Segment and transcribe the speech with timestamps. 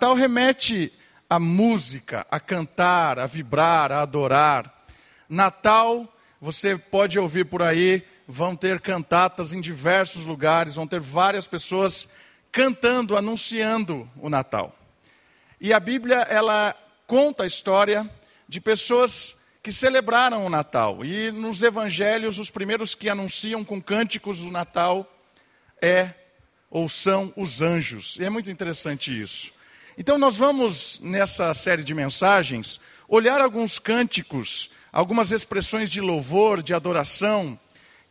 [0.00, 0.92] Natal remete
[1.28, 4.86] a música, a cantar, a vibrar, a adorar.
[5.28, 11.48] Natal, você pode ouvir por aí, vão ter cantatas em diversos lugares, vão ter várias
[11.48, 12.08] pessoas
[12.52, 14.72] cantando, anunciando o Natal.
[15.60, 18.08] E a Bíblia, ela conta a história
[18.48, 21.04] de pessoas que celebraram o Natal.
[21.04, 25.12] E nos evangelhos, os primeiros que anunciam com cânticos o Natal
[25.82, 26.14] é
[26.70, 28.16] ou são os anjos.
[28.20, 29.57] E é muito interessante isso.
[30.00, 36.72] Então, nós vamos, nessa série de mensagens, olhar alguns cânticos, algumas expressões de louvor, de
[36.72, 37.58] adoração,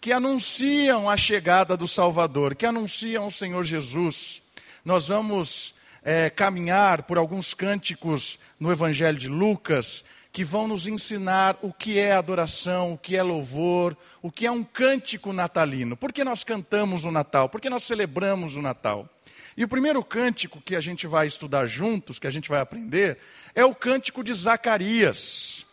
[0.02, 4.42] que anunciam a chegada do Salvador, que anunciam o Senhor Jesus.
[4.84, 5.74] Nós vamos
[6.04, 11.98] é, caminhar por alguns cânticos no Evangelho de Lucas, que vão nos ensinar o que
[11.98, 15.96] é adoração, o que é louvor, o que é um cântico natalino.
[15.96, 17.48] Por que nós cantamos o Natal?
[17.48, 19.10] Por que nós celebramos o Natal?
[19.58, 23.18] E o primeiro cântico que a gente vai estudar juntos, que a gente vai aprender,
[23.56, 25.66] é o cântico de Zacarias.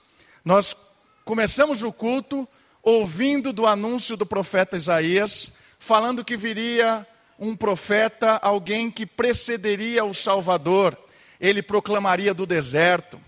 [0.43, 0.75] Nós
[1.23, 2.49] começamos o culto
[2.83, 7.07] ouvindo do anúncio do profeta Isaías, falando que viria
[7.39, 10.97] um profeta, alguém que precederia o Salvador,
[11.39, 13.21] ele proclamaria do deserto.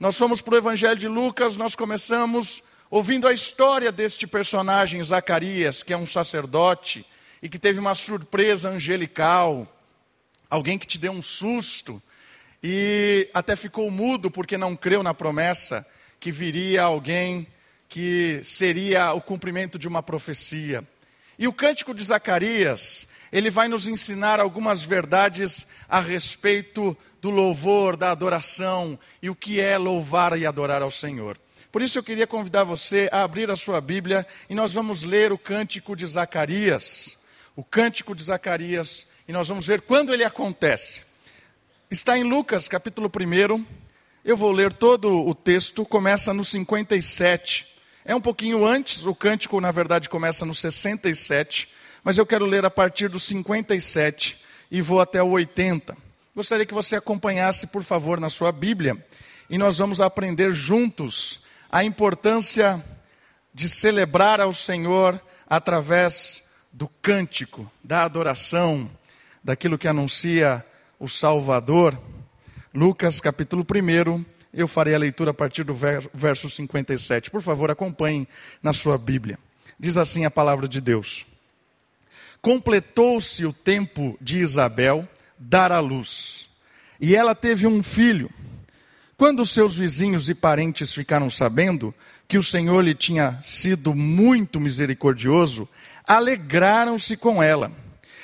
[0.00, 5.84] Nós fomos para o Evangelho de Lucas, nós começamos ouvindo a história deste personagem, Zacarias,
[5.84, 7.06] que é um sacerdote
[7.40, 9.68] e que teve uma surpresa angelical
[10.52, 12.00] alguém que te deu um susto
[12.62, 15.86] e até ficou mudo porque não creu na promessa
[16.20, 17.46] que viria alguém
[17.88, 20.86] que seria o cumprimento de uma profecia.
[21.38, 27.96] E o cântico de Zacarias, ele vai nos ensinar algumas verdades a respeito do louvor,
[27.96, 31.40] da adoração e o que é louvar e adorar ao Senhor.
[31.72, 35.32] Por isso eu queria convidar você a abrir a sua Bíblia e nós vamos ler
[35.32, 37.16] o cântico de Zacarias.
[37.56, 41.02] O cântico de Zacarias, e nós vamos ver quando ele acontece.
[41.90, 43.64] Está em Lucas, capítulo 1.
[44.24, 47.66] Eu vou ler todo o texto, começa no 57.
[48.04, 51.68] É um pouquinho antes, o cântico, na verdade, começa no 67,
[52.02, 54.40] mas eu quero ler a partir do 57
[54.70, 55.96] e vou até o 80.
[56.34, 58.96] Gostaria que você acompanhasse, por favor, na sua Bíblia,
[59.48, 62.82] e nós vamos aprender juntos a importância
[63.54, 68.90] de celebrar ao Senhor através do cântico, da adoração,
[69.42, 70.64] daquilo que anuncia
[70.98, 71.98] o Salvador,
[72.72, 77.30] Lucas capítulo 1, eu farei a leitura a partir do verso 57.
[77.30, 78.28] Por favor, acompanhe
[78.62, 79.38] na sua Bíblia.
[79.78, 81.26] Diz assim a palavra de Deus:
[82.40, 85.08] Completou-se o tempo de Isabel
[85.38, 86.48] dar à luz,
[87.00, 88.30] e ela teve um filho.
[89.16, 91.94] Quando seus vizinhos e parentes ficaram sabendo
[92.26, 95.68] que o Senhor lhe tinha sido muito misericordioso,
[96.06, 97.70] alegraram-se com ela.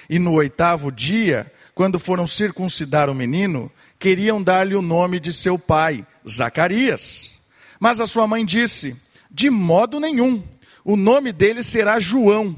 [0.08, 5.58] E no oitavo dia, quando foram circuncidar o menino, queriam dar-lhe o nome de seu
[5.58, 7.32] pai, Zacarias.
[7.78, 8.96] Mas a sua mãe disse:
[9.30, 10.42] De modo nenhum,
[10.84, 12.56] o nome dele será João.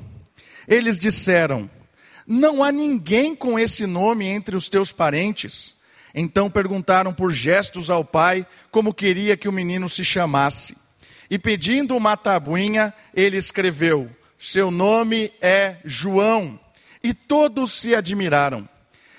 [0.69, 1.69] Eles disseram:
[2.27, 5.75] Não há ninguém com esse nome entre os teus parentes.
[6.15, 10.77] Então perguntaram por gestos ao pai como queria que o menino se chamasse.
[11.29, 16.59] E pedindo uma tabuinha, ele escreveu: Seu nome é João.
[17.03, 18.69] E todos se admiraram.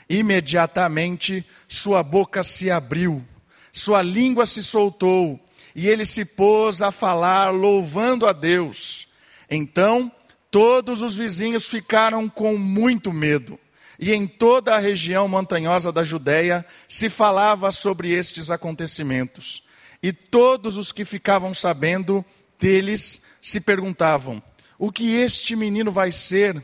[0.09, 3.25] Imediatamente sua boca se abriu,
[3.71, 5.39] sua língua se soltou,
[5.73, 9.07] e ele se pôs a falar, louvando a Deus.
[9.49, 10.11] Então
[10.51, 13.57] todos os vizinhos ficaram com muito medo.
[13.97, 19.63] E em toda a região montanhosa da Judéia se falava sobre estes acontecimentos.
[20.03, 22.25] E todos os que ficavam sabendo
[22.59, 24.41] deles se perguntavam:
[24.77, 26.61] o que este menino vai ser?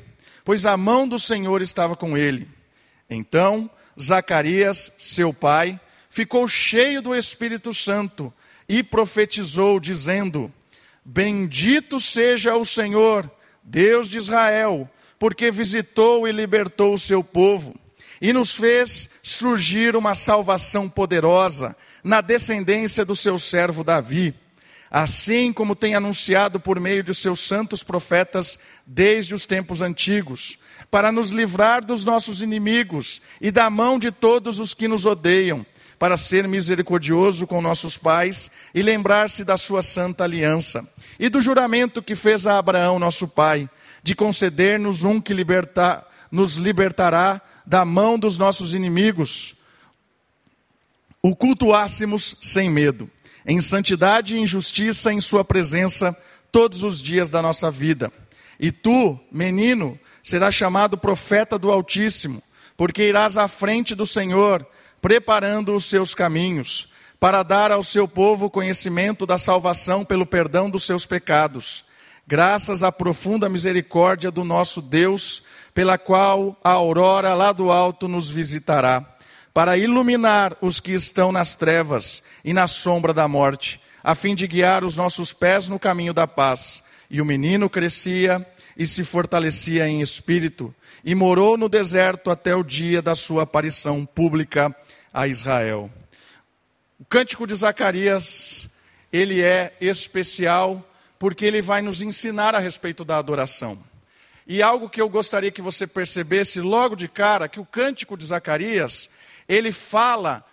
[0.47, 2.47] Pois a mão do Senhor estava com ele.
[3.09, 3.69] Então
[4.01, 5.77] Zacarias, seu pai,
[6.09, 8.33] ficou cheio do Espírito Santo
[8.69, 10.49] e profetizou, dizendo:
[11.03, 13.29] Bendito seja o Senhor,
[13.61, 17.75] Deus de Israel, porque visitou e libertou o seu povo
[18.21, 24.33] e nos fez surgir uma salvação poderosa na descendência do seu servo Davi
[24.89, 30.57] assim como tem anunciado por meio de seus santos profetas desde os tempos antigos,
[30.89, 35.65] para nos livrar dos nossos inimigos e da mão de todos os que nos odeiam,
[35.99, 40.87] para ser misericordioso com nossos pais e lembrar-se da sua santa aliança
[41.19, 43.67] e do juramento que fez a Abraão, nosso pai,
[44.03, 49.55] de conceder-nos um que liberta, nos libertará da mão dos nossos inimigos,
[51.21, 53.09] o cultuássemos sem medo
[53.47, 56.15] em santidade e em justiça em Sua presença
[56.51, 58.11] todos os dias da nossa vida.
[58.59, 62.43] E tu, menino, serás chamado profeta do Altíssimo,
[62.75, 64.67] porque irás à frente do Senhor,
[65.01, 66.89] preparando os seus caminhos,
[67.19, 71.85] para dar ao seu povo conhecimento da salvação pelo perdão dos seus pecados,
[72.27, 75.41] graças à profunda misericórdia do nosso Deus,
[75.73, 79.16] pela qual a aurora lá do alto nos visitará,
[79.57, 84.45] para iluminar os que estão nas trevas e na sombra da morte, a fim de
[84.45, 86.83] guiar os nossos pés no caminho da paz.
[87.09, 88.45] E o menino crescia
[88.77, 90.71] e se fortalecia em espírito,
[91.03, 94.75] e morou no deserto até o dia da sua aparição pública
[95.11, 95.89] a Israel.
[96.99, 98.69] O cântico de Zacarias,
[99.11, 100.87] ele é especial
[101.17, 103.79] porque ele vai nos ensinar a respeito da adoração.
[104.45, 108.25] E algo que eu gostaria que você percebesse logo de cara, que o cântico de
[108.25, 109.09] Zacarias,
[109.47, 110.45] ele fala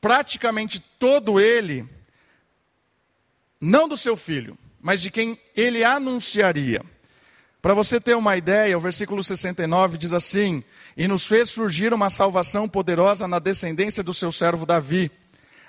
[0.00, 1.88] praticamente todo ele
[3.60, 6.82] não do seu filho, mas de quem ele anunciaria.
[7.60, 10.62] Para você ter uma ideia, o versículo 69 diz assim:
[10.96, 15.10] E nos fez surgir uma salvação poderosa na descendência do seu servo Davi,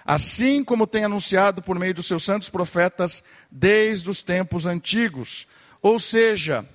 [0.06, 5.48] assim como tem anunciado por meio dos seus santos profetas desde os tempos antigos.
[5.82, 6.68] Ou seja,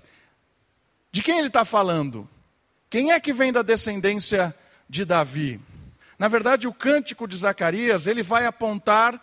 [1.13, 2.29] de quem ele está falando?
[2.91, 4.55] Quem é que vem da descendência
[4.89, 5.61] de Davi?
[6.19, 9.21] Na verdade, o cântico de Zacarias, ele vai apontar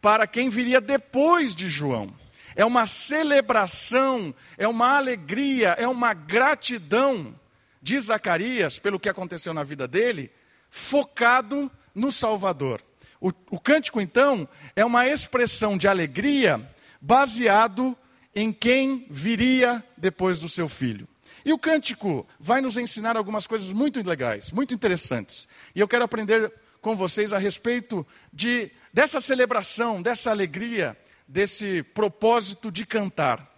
[0.00, 2.12] para quem viria depois de João
[2.54, 7.34] é uma celebração, é uma alegria, é uma gratidão
[7.80, 10.30] de Zacarias pelo que aconteceu na vida dele,
[10.70, 12.82] focado no Salvador.
[13.20, 16.68] O, o cântico, então, é uma expressão de alegria
[17.00, 17.96] baseado
[18.34, 21.06] em quem viria depois do seu filho.
[21.44, 25.48] E o cântico vai nos ensinar algumas coisas muito legais, muito interessantes.
[25.74, 30.96] E eu quero aprender com vocês a respeito de, dessa celebração, dessa alegria
[31.32, 33.50] desse propósito de cantar.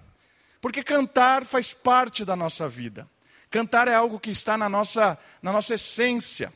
[0.60, 3.10] Porque cantar faz parte da nossa vida.
[3.50, 6.52] Cantar é algo que está na nossa, na nossa essência.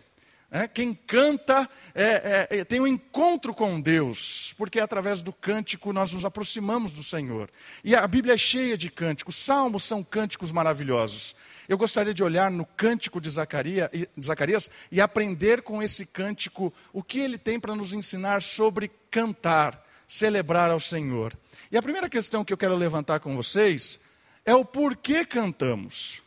[0.51, 5.93] É, quem canta é, é, é, tem um encontro com Deus, porque através do cântico
[5.93, 7.51] nós nos aproximamos do Senhor.
[7.85, 11.37] E a Bíblia é cheia de cânticos, salmos são cânticos maravilhosos.
[11.69, 17.03] Eu gostaria de olhar no cântico de de Zacarias e aprender com esse cântico o
[17.03, 21.39] que ele tem para nos ensinar sobre cantar celebrar ao Senhor.
[21.71, 24.01] E a primeira questão que eu quero levantar com vocês
[24.45, 26.23] é o porquê cantamos.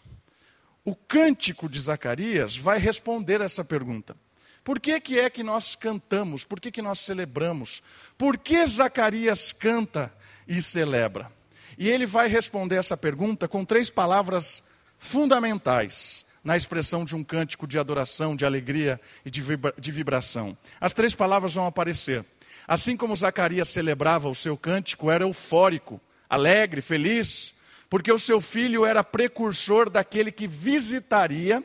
[0.84, 4.16] O cântico de Zacarias vai responder essa pergunta.
[4.64, 6.44] Por que, que é que nós cantamos?
[6.44, 7.82] Por que, que nós celebramos?
[8.18, 10.14] Por que Zacarias canta
[10.48, 11.32] e celebra?
[11.78, 14.62] E ele vai responder essa pergunta com três palavras
[14.98, 20.58] fundamentais na expressão de um cântico de adoração, de alegria e de, vibra de vibração.
[20.80, 22.26] As três palavras vão aparecer.
[22.68, 27.54] Assim como Zacarias celebrava o seu cântico, era eufórico, alegre, feliz,
[27.92, 31.62] porque o seu filho era precursor daquele que visitaria,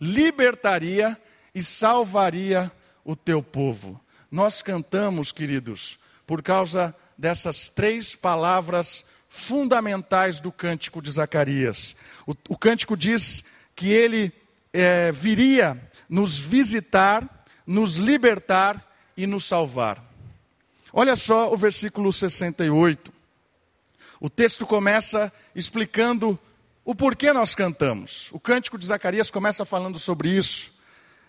[0.00, 1.16] libertaria
[1.54, 2.72] e salvaria
[3.04, 4.00] o teu povo.
[4.28, 5.96] Nós cantamos, queridos,
[6.26, 11.94] por causa dessas três palavras fundamentais do cântico de Zacarias.
[12.26, 13.44] O, o cântico diz
[13.76, 14.32] que ele
[14.72, 20.04] é, viria nos visitar, nos libertar e nos salvar.
[20.92, 23.19] Olha só o versículo 68.
[24.20, 26.38] O texto começa explicando
[26.84, 28.28] o porquê nós cantamos.
[28.32, 30.72] O cântico de Zacarias começa falando sobre isso.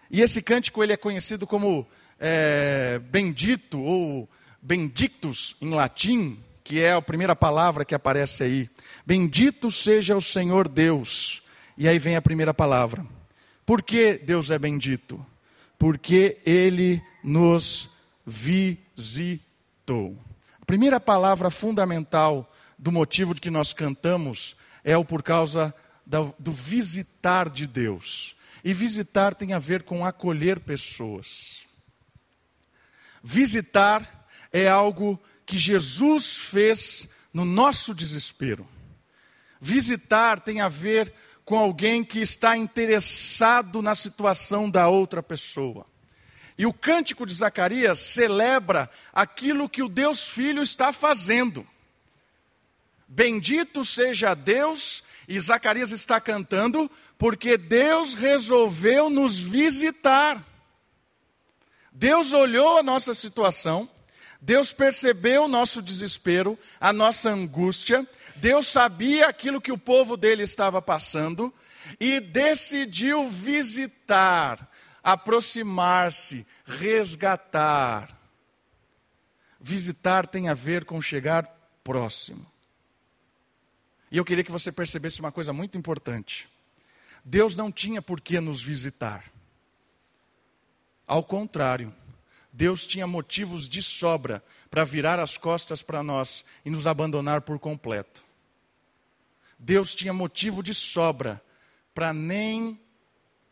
[0.10, 1.88] E esse cântico ele é conhecido como
[2.20, 4.30] é, bendito ou
[4.62, 8.70] bendictus em latim, que é a primeira palavra que aparece aí.
[9.06, 11.42] Bendito seja o Senhor Deus.
[11.78, 13.06] E aí vem a primeira palavra.
[13.66, 15.26] Por que Deus é bendito?
[15.80, 17.90] Porque Ele nos
[18.26, 20.18] visitou
[20.62, 22.50] a primeira palavra fundamental
[22.82, 25.74] do motivo de que nós cantamos é o por causa
[26.04, 28.36] do visitar de Deus.
[28.64, 31.66] E visitar tem a ver com acolher pessoas.
[33.24, 38.68] Visitar é algo que Jesus fez no nosso desespero.
[39.60, 41.14] Visitar tem a ver
[41.46, 45.86] com alguém que está interessado na situação da outra pessoa.
[46.58, 51.66] E o cântico de Zacarias celebra aquilo que o Deus Filho está fazendo.
[53.14, 60.42] Bendito seja Deus, e Zacarias está cantando, porque Deus resolveu nos visitar.
[61.92, 63.90] Deus olhou a nossa situação,
[64.40, 70.44] Deus percebeu o nosso desespero, a nossa angústia, Deus sabia aquilo que o povo dele
[70.44, 71.54] estava passando
[72.00, 74.72] e decidiu visitar,
[75.04, 78.18] aproximar-se, resgatar.
[79.60, 81.46] Visitar tem a ver com chegar
[81.84, 82.51] próximo.
[84.12, 86.50] E eu queria que você percebesse uma coisa muito importante.
[87.24, 89.32] Deus não tinha por que nos visitar.
[91.08, 91.94] Ao contrário,
[92.52, 97.58] Deus tinha motivos de sobra para virar as costas para nós e nos abandonar por
[97.58, 98.24] completo.
[99.58, 101.42] Deus tinha motivo de sobra
[101.94, 102.80] para nem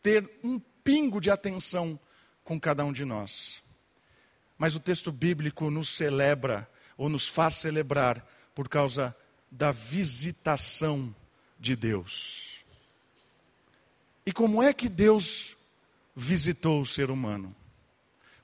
[0.02, 1.98] ter um pingo de atenção
[2.44, 3.62] com cada um de nós.
[4.58, 9.16] Mas o texto bíblico nos celebra, ou nos faz celebrar, por causa
[9.50, 11.14] da visitação
[11.58, 12.60] de Deus.
[14.24, 15.56] E como é que Deus
[16.14, 17.54] visitou o ser humano?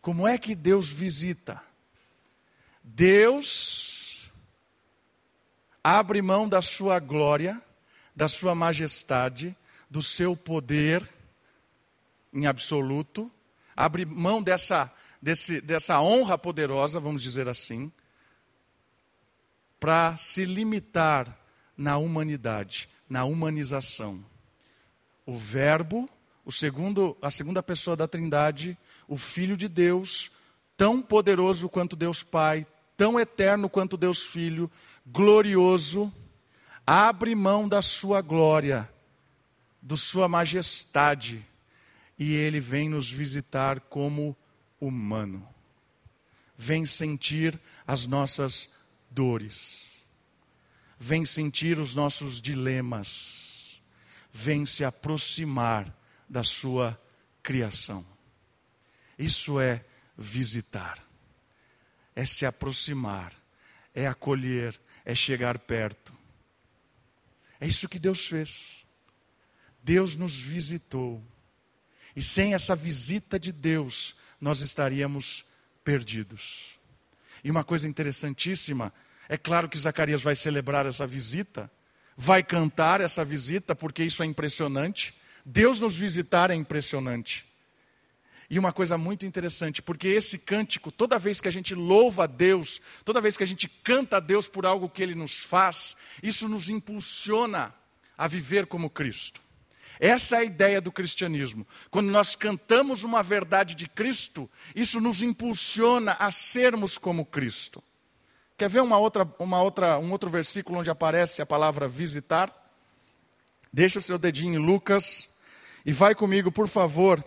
[0.01, 1.63] Como é que Deus visita?
[2.83, 4.31] Deus
[5.83, 7.61] abre mão da sua glória,
[8.15, 9.57] da sua majestade,
[9.89, 11.09] do seu poder
[12.33, 13.31] em absoluto,
[13.75, 17.91] abre mão dessa, desse, dessa honra poderosa, vamos dizer assim,
[19.79, 21.39] para se limitar
[21.77, 24.25] na humanidade, na humanização.
[25.25, 26.09] O Verbo,
[26.45, 28.79] o segundo, a segunda pessoa da Trindade,
[29.09, 30.31] o Filho de Deus,
[30.77, 32.67] tão poderoso quanto Deus Pai,
[32.97, 34.71] tão eterno quanto Deus Filho,
[35.07, 36.13] glorioso,
[36.87, 38.89] abre mão da sua glória,
[39.83, 41.45] da sua majestade,
[42.19, 44.37] e ele vem nos visitar como
[44.81, 45.47] humano.
[46.57, 48.71] Vem sentir as nossas
[49.17, 50.05] dores.
[50.99, 53.81] Vem sentir os nossos dilemas.
[54.31, 55.97] Vem se aproximar
[56.29, 57.01] da sua
[57.43, 58.05] criação.
[59.19, 59.83] Isso é
[60.19, 61.03] visitar.
[62.15, 63.33] É se aproximar,
[63.95, 66.15] é acolher, é chegar perto.
[67.59, 68.85] É isso que Deus fez.
[69.83, 71.23] Deus nos visitou.
[72.15, 75.45] E sem essa visita de Deus, nós estaríamos
[75.85, 76.79] perdidos.
[77.45, 78.93] E uma coisa interessantíssima,
[79.29, 81.71] é claro que Zacarias vai celebrar essa visita,
[82.17, 85.15] vai cantar essa visita, porque isso é impressionante.
[85.45, 87.45] Deus nos visitar é impressionante.
[88.49, 92.27] E uma coisa muito interessante, porque esse cântico, toda vez que a gente louva a
[92.29, 95.97] Deus, toda vez que a gente canta a Deus por algo que Ele nos faz,
[96.23, 97.75] isso nos impulsiona
[98.17, 99.43] a viver como Cristo.
[99.99, 101.67] Essa é a ideia do cristianismo.
[101.91, 107.83] Quando nós cantamos uma verdade de Cristo, isso nos impulsiona a sermos como Cristo.
[108.57, 112.51] Quer ver uma outra, uma outra, um outro versículo onde aparece a palavra visitar?
[113.71, 115.29] Deixa o seu dedinho em Lucas
[115.85, 117.23] e vai comigo, por favor,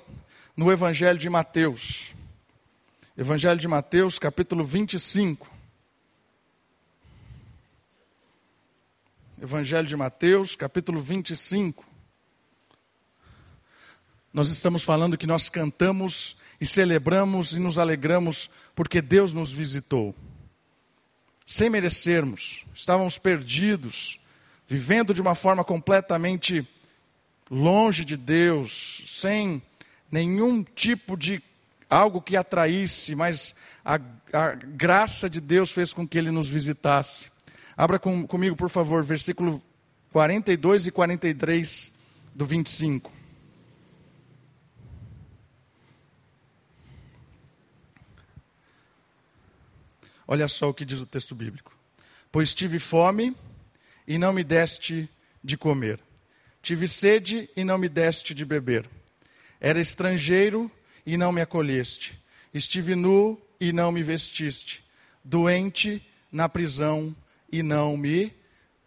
[0.57, 2.15] no Evangelho de Mateus.
[3.15, 5.47] Evangelho de Mateus, capítulo 25.
[9.39, 11.85] Evangelho de Mateus, capítulo 25.
[14.33, 20.15] Nós estamos falando que nós cantamos e celebramos e nos alegramos porque Deus nos visitou.
[21.51, 24.19] Sem merecermos, estávamos perdidos,
[24.67, 26.63] vivendo de uma forma completamente
[27.49, 29.59] longe de Deus, sem
[30.11, 31.41] nenhum tipo de
[31.89, 33.95] algo que atraísse, mas a,
[34.31, 37.31] a graça de Deus fez com que Ele nos visitasse.
[37.75, 39.59] Abra com, comigo, por favor, versículo
[40.11, 41.91] 42 e 43
[42.35, 43.11] do 25.
[50.31, 51.75] Olha só o que diz o texto bíblico.
[52.31, 53.35] Pois tive fome
[54.07, 55.09] e não me deste
[55.43, 55.99] de comer.
[56.61, 58.87] Tive sede e não me deste de beber.
[59.59, 60.71] Era estrangeiro
[61.03, 62.23] e não me acolheste.
[62.53, 64.85] Estive nu e não me vestiste.
[65.23, 65.99] Doente
[66.31, 67.15] na prisão
[67.51, 68.31] e não me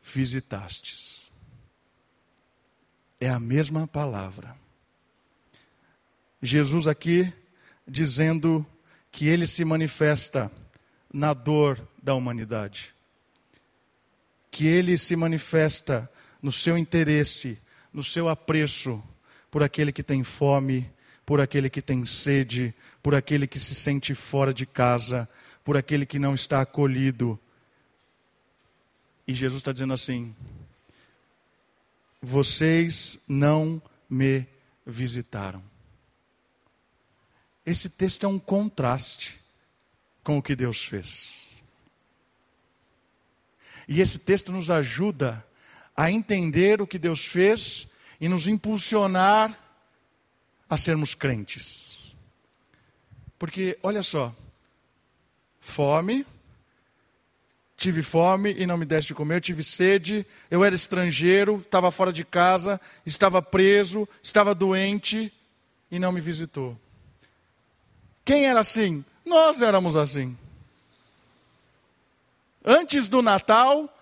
[0.00, 1.28] visitastes.
[3.18, 4.56] É a mesma palavra.
[6.40, 7.32] Jesus aqui
[7.84, 8.64] dizendo
[9.10, 10.48] que ele se manifesta
[11.12, 12.94] na dor da humanidade.
[14.50, 17.58] Que ele se manifesta no seu interesse,
[17.92, 19.02] no seu apreço
[19.50, 20.90] por aquele que tem fome,
[21.26, 25.28] por aquele que tem sede, por aquele que se sente fora de casa,
[25.62, 27.38] por aquele que não está acolhido.
[29.26, 30.34] E Jesus está dizendo assim:
[32.20, 34.46] vocês não me
[34.86, 35.62] visitaram.
[37.64, 39.41] Esse texto é um contraste
[40.22, 41.42] com o que Deus fez.
[43.88, 45.44] E esse texto nos ajuda
[45.96, 47.88] a entender o que Deus fez
[48.20, 49.58] e nos impulsionar
[50.68, 52.14] a sermos crentes.
[53.38, 54.34] Porque, olha só,
[55.60, 56.24] fome,
[57.76, 62.12] tive fome e não me deste de comer, tive sede, eu era estrangeiro, estava fora
[62.12, 65.32] de casa, estava preso, estava doente
[65.90, 66.78] e não me visitou.
[68.24, 69.04] Quem era assim?
[69.24, 70.36] Nós éramos assim.
[72.64, 73.92] Antes do Natal,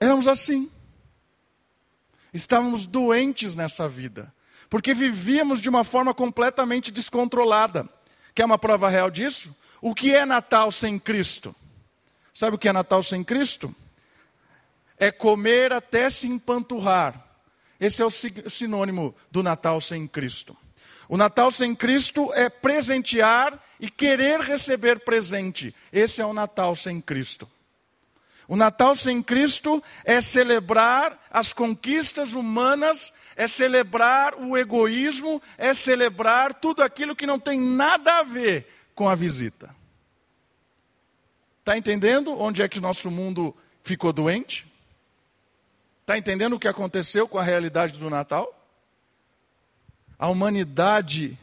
[0.00, 0.70] éramos assim.
[2.32, 4.32] Estávamos doentes nessa vida.
[4.68, 7.88] Porque vivíamos de uma forma completamente descontrolada.
[8.34, 9.54] Quer uma prova real disso?
[9.80, 11.54] O que é Natal sem Cristo?
[12.34, 13.74] Sabe o que é Natal sem Cristo?
[14.98, 17.24] É comer até se empanturrar.
[17.78, 20.56] Esse é o sinônimo do Natal sem Cristo.
[21.08, 25.74] O Natal sem Cristo é presentear e querer receber presente.
[25.92, 27.48] Esse é o Natal sem Cristo.
[28.48, 36.54] O Natal sem Cristo é celebrar as conquistas humanas, é celebrar o egoísmo, é celebrar
[36.54, 39.74] tudo aquilo que não tem nada a ver com a visita.
[41.58, 44.72] Está entendendo onde é que nosso mundo ficou doente?
[46.02, 48.52] Está entendendo o que aconteceu com a realidade do Natal?
[50.18, 51.38] A humanidade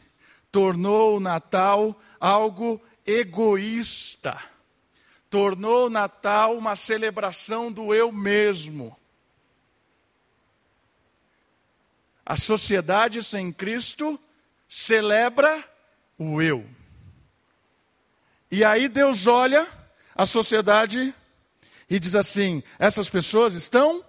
[0.50, 4.38] tornou o Natal algo egoísta
[5.34, 8.96] tornou o Natal uma celebração do eu mesmo.
[12.24, 14.16] A sociedade sem Cristo
[14.68, 15.68] celebra
[16.16, 16.64] o eu.
[18.48, 19.66] E aí Deus olha
[20.14, 21.12] a sociedade
[21.90, 24.04] e diz assim: essas pessoas estão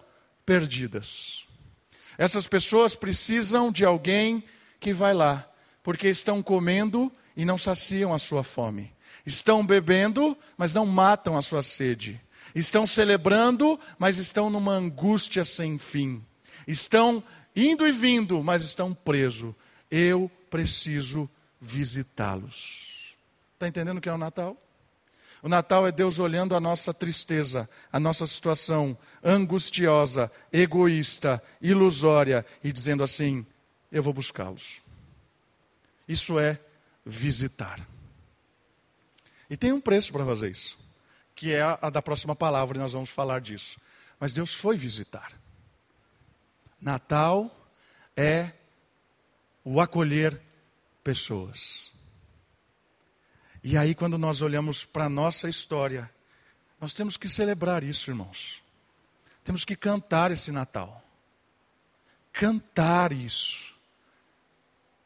[0.46, 1.44] perdidas.
[2.20, 4.44] Essas pessoas precisam de alguém
[4.80, 5.50] que vai lá,
[5.84, 8.94] porque estão comendo e não saciam a sua fome.
[9.26, 12.22] Estão bebendo, mas não matam a sua sede.
[12.54, 16.24] Estão celebrando, mas estão numa angústia sem fim.
[16.68, 17.24] Estão
[17.56, 19.54] indo e vindo, mas estão presos.
[19.90, 21.30] Eu preciso
[21.60, 23.16] visitá-los.
[23.54, 24.58] Está entendendo o que é o Natal?
[25.42, 32.72] O Natal é Deus olhando a nossa tristeza, a nossa situação angustiosa, egoísta, ilusória e
[32.72, 33.46] dizendo assim:
[33.96, 34.82] Eu vou buscá-los.
[36.06, 36.60] Isso é
[37.06, 37.80] visitar.
[39.50, 40.78] E tem um preço para fazer isso,
[41.34, 43.80] que é a, da próxima palavra, e nós vamos falar disso.
[44.20, 45.32] Mas Deus foi visitar.
[46.82, 47.70] Natal
[48.18, 48.52] é
[49.64, 50.42] o acolher
[51.02, 51.90] pessoas.
[53.64, 56.14] E aí, quando nós olhamos para a nossa história,
[56.82, 58.62] nós temos que celebrar isso, irmãos.
[59.42, 61.02] Temos que cantar esse Natal.
[62.34, 63.75] Cantar isso.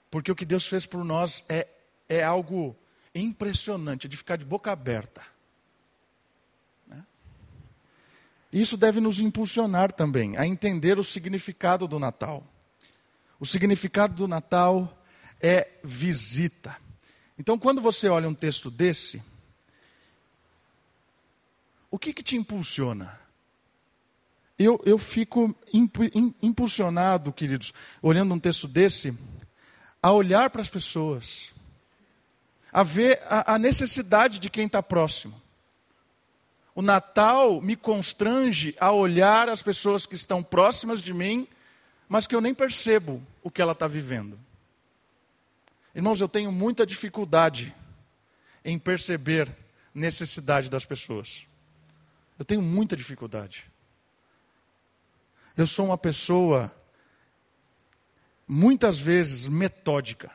[0.10, 1.68] Porque o que Deus fez por nós é,
[2.08, 2.76] é algo
[3.14, 5.22] impressionante, de ficar de boca aberta.
[6.88, 7.04] Né?
[8.52, 12.44] Isso deve nos impulsionar também a entender o significado do Natal.
[13.40, 15.02] O significado do Natal
[15.40, 16.78] é visita.
[17.38, 19.24] Então, quando você olha um texto desse,
[21.90, 23.18] o que, que te impulsiona?
[24.58, 25.56] Eu, eu fico
[26.42, 29.18] impulsionado, queridos, olhando um texto desse,
[30.02, 31.54] a olhar para as pessoas,
[32.72, 35.40] a ver a, a necessidade de quem está próximo.
[36.74, 41.48] O Natal me constrange a olhar as pessoas que estão próximas de mim,
[42.08, 44.40] mas que eu nem percebo o que ela está vivendo.
[45.94, 47.76] Irmãos, eu tenho muita dificuldade
[48.64, 49.54] em perceber
[49.94, 51.46] necessidade das pessoas.
[52.38, 53.70] Eu tenho muita dificuldade.
[55.58, 56.74] Eu sou uma pessoa,
[58.50, 60.32] muitas vezes, metódica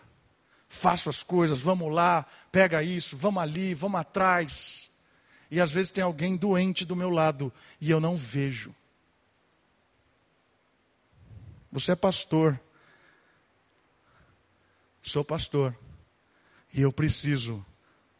[0.74, 4.90] faço as coisas, vamos lá, pega isso, vamos ali, vamos atrás.
[5.50, 8.74] E às vezes tem alguém doente do meu lado e eu não vejo.
[11.70, 12.60] Você é pastor.
[15.00, 15.76] Sou pastor.
[16.72, 17.64] E eu preciso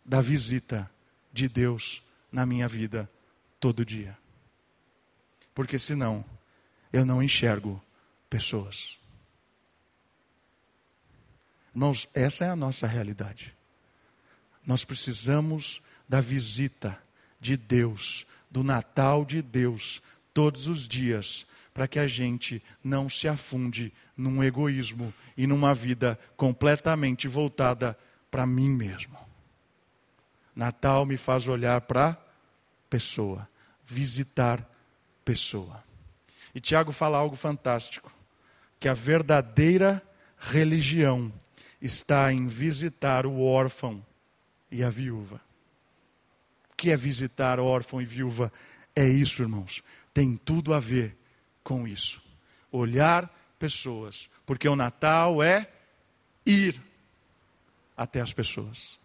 [0.05, 0.89] da visita
[1.33, 3.11] de Deus na minha vida
[3.59, 4.17] todo dia.
[5.53, 6.25] Porque senão
[6.93, 7.83] eu não enxergo
[8.31, 8.97] pessoas.
[11.75, 13.55] Irmãos, essa é a nossa realidade.
[14.65, 16.99] Nós precisamos da visita
[17.41, 20.01] de Deus, do Natal de Deus,
[20.33, 26.19] todos os dias, para que a gente não se afunde num egoísmo e numa vida
[26.37, 27.99] completamente voltada
[28.31, 29.19] para mim mesmo.
[30.55, 32.17] Natal me faz olhar para
[32.89, 33.49] pessoa,
[33.85, 34.65] visitar
[35.25, 35.83] pessoa.
[36.55, 38.13] E Tiago fala algo fantástico,
[38.79, 40.01] que a verdadeira
[40.39, 41.33] religião
[41.85, 44.05] está em visitar o órfão
[44.71, 45.39] e a viúva.
[46.73, 48.51] O que é visitar órfão e viúva?
[48.97, 49.85] É isso, irmãos.
[50.13, 51.15] Tem tudo a ver
[51.63, 52.23] com isso.
[52.73, 55.71] Olhar pessoas, porque o Natal é
[56.47, 56.81] ir
[57.95, 58.99] até as pessoas.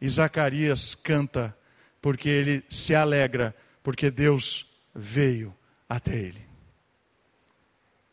[0.00, 1.56] E Zacarias canta
[2.00, 5.52] porque ele se alegra, porque Deus veio
[5.88, 6.46] até ele.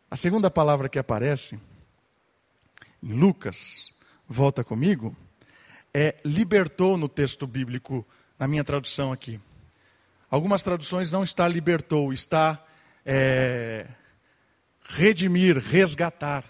[0.10, 1.60] A segunda palavra que aparece
[3.02, 3.92] em Lucas,
[4.28, 5.16] volta comigo,
[5.94, 8.06] é libertou no texto bíblico,
[8.38, 9.40] na minha tradução aqui.
[10.30, 12.64] Algumas traduções não está libertou, está
[13.06, 13.88] é,
[14.84, 16.46] redimir, resgatar.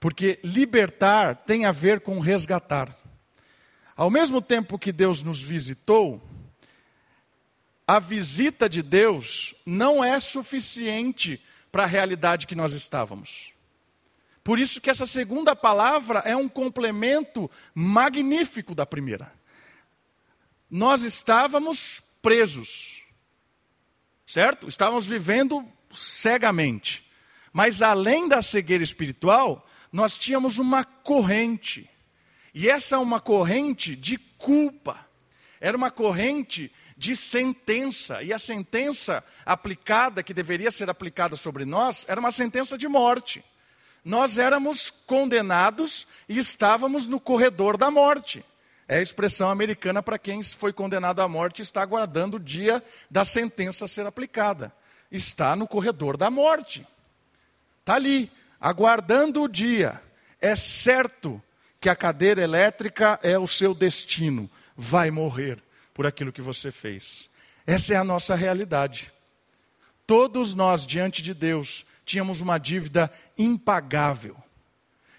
[0.00, 2.96] Porque libertar tem a ver com resgatar.
[3.96, 6.22] Ao mesmo tempo que Deus nos visitou,
[7.86, 13.52] a visita de Deus não é suficiente para a realidade que nós estávamos.
[14.48, 19.30] Por isso que essa segunda palavra é um complemento magnífico da primeira.
[20.70, 23.02] Nós estávamos presos,
[24.26, 24.66] certo?
[24.66, 27.06] Estávamos vivendo cegamente.
[27.52, 31.86] Mas além da cegueira espiritual, nós tínhamos uma corrente.
[32.54, 35.06] E essa é uma corrente de culpa.
[35.60, 38.22] Era uma corrente de sentença.
[38.22, 43.44] E a sentença aplicada, que deveria ser aplicada sobre nós, era uma sentença de morte.
[44.04, 48.44] Nós éramos condenados e estávamos no corredor da morte.
[48.86, 52.82] É a expressão americana para quem foi condenado à morte e está aguardando o dia
[53.10, 54.72] da sentença ser aplicada.
[55.12, 56.86] Está no corredor da morte.
[57.80, 58.30] Está ali,
[58.60, 60.00] aguardando o dia.
[60.40, 61.42] É certo
[61.80, 64.50] que a cadeira elétrica é o seu destino.
[64.74, 67.28] Vai morrer por aquilo que você fez.
[67.66, 69.12] Essa é a nossa realidade.
[70.06, 74.36] Todos nós, diante de Deus, tínhamos uma dívida impagável.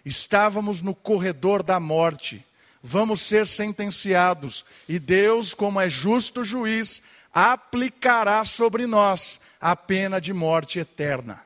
[0.03, 2.45] Estávamos no corredor da morte.
[2.81, 4.65] Vamos ser sentenciados.
[4.87, 7.01] E Deus, como é justo juiz,
[7.33, 11.41] aplicará sobre nós a pena de morte eterna.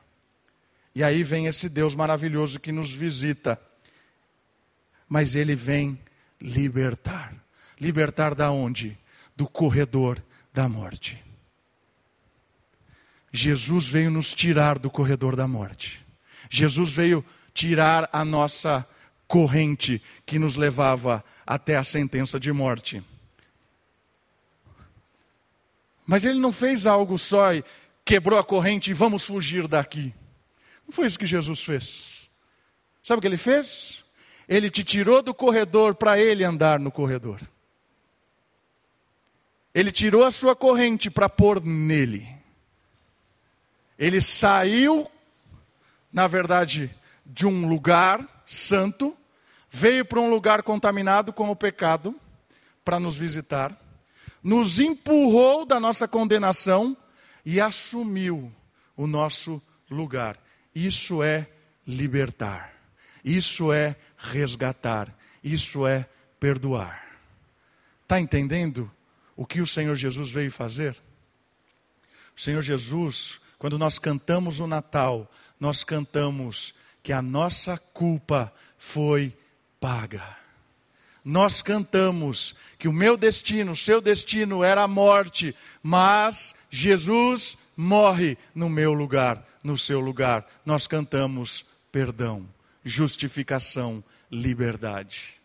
[0.94, 3.60] E aí vem esse Deus maravilhoso que nos visita.
[5.08, 5.98] Mas ele vem
[6.40, 7.34] libertar.
[7.78, 8.98] Libertar da onde?
[9.36, 11.22] do corredor da morte.
[13.36, 16.06] Jesus veio nos tirar do corredor da morte.
[16.48, 18.86] Jesus veio tirar a nossa
[19.26, 23.02] corrente que nos levava até a sentença de morte.
[26.06, 27.64] Mas ele não fez algo só e
[28.04, 30.14] quebrou a corrente e vamos fugir daqui.
[30.86, 32.28] Não foi isso que Jesus fez.
[33.02, 34.04] Sabe o que ele fez?
[34.48, 37.40] Ele te tirou do corredor para ele andar no corredor.
[39.74, 42.33] Ele tirou a sua corrente para pôr nele.
[43.98, 45.10] Ele saiu,
[46.12, 49.16] na verdade, de um lugar santo,
[49.70, 52.14] veio para um lugar contaminado com o pecado,
[52.84, 53.76] para nos visitar,
[54.42, 56.96] nos empurrou da nossa condenação
[57.44, 58.52] e assumiu
[58.96, 60.38] o nosso lugar.
[60.74, 61.48] Isso é
[61.86, 62.74] libertar,
[63.24, 66.06] isso é resgatar, isso é
[66.38, 67.04] perdoar.
[68.02, 68.90] Está entendendo
[69.36, 70.96] o que o Senhor Jesus veio fazer?
[72.36, 79.34] O Senhor Jesus, quando nós cantamos o Natal, nós cantamos que a nossa culpa foi
[79.80, 80.36] paga.
[81.24, 88.36] Nós cantamos que o meu destino, o seu destino era a morte, mas Jesus morre
[88.54, 90.46] no meu lugar, no seu lugar.
[90.66, 92.46] Nós cantamos perdão,
[92.84, 95.40] justificação, liberdade.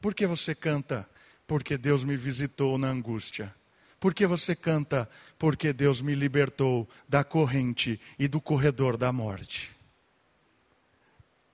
[0.00, 1.06] Por que você canta
[1.46, 3.54] porque Deus me visitou na angústia.
[4.00, 5.08] Por que você canta?
[5.38, 9.74] Porque Deus me libertou da corrente e do corredor da morte.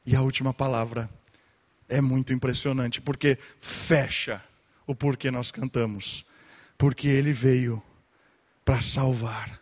[0.05, 1.09] E a última palavra
[1.89, 4.43] é muito impressionante, porque fecha
[4.87, 6.27] o porquê nós cantamos.
[6.77, 7.83] Porque Ele veio
[8.65, 9.61] para salvar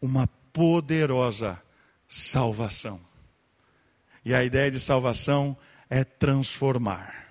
[0.00, 1.60] uma poderosa
[2.08, 3.00] salvação.
[4.24, 5.56] E a ideia de salvação
[5.88, 7.28] é transformar.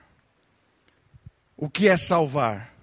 [1.56, 2.74] O que é salvar?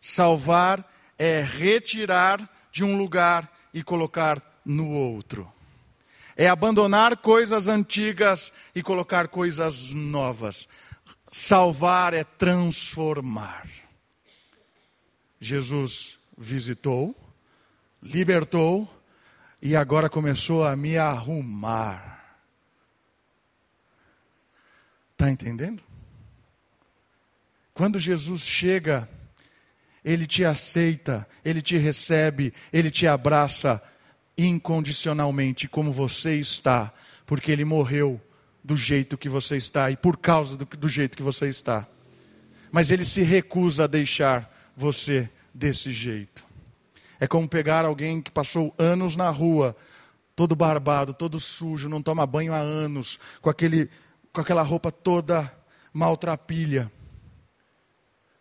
[0.00, 0.86] Salvar
[1.18, 5.50] é retirar de um lugar e colocar no outro.
[6.36, 10.68] É abandonar coisas antigas e colocar coisas novas.
[11.32, 13.66] Salvar é transformar.
[15.40, 17.14] Jesus visitou,
[18.02, 18.88] libertou
[19.62, 22.16] e agora começou a me arrumar.
[25.12, 25.82] Está entendendo?
[27.72, 29.08] Quando Jesus chega,
[30.06, 33.82] ele te aceita, ele te recebe, ele te abraça
[34.38, 36.92] incondicionalmente como você está,
[37.26, 38.20] porque ele morreu
[38.62, 41.88] do jeito que você está e por causa do, do jeito que você está.
[42.70, 46.46] Mas ele se recusa a deixar você desse jeito.
[47.18, 49.74] É como pegar alguém que passou anos na rua,
[50.36, 53.90] todo barbado, todo sujo, não toma banho há anos, com, aquele,
[54.32, 55.52] com aquela roupa toda
[55.92, 56.92] maltrapilha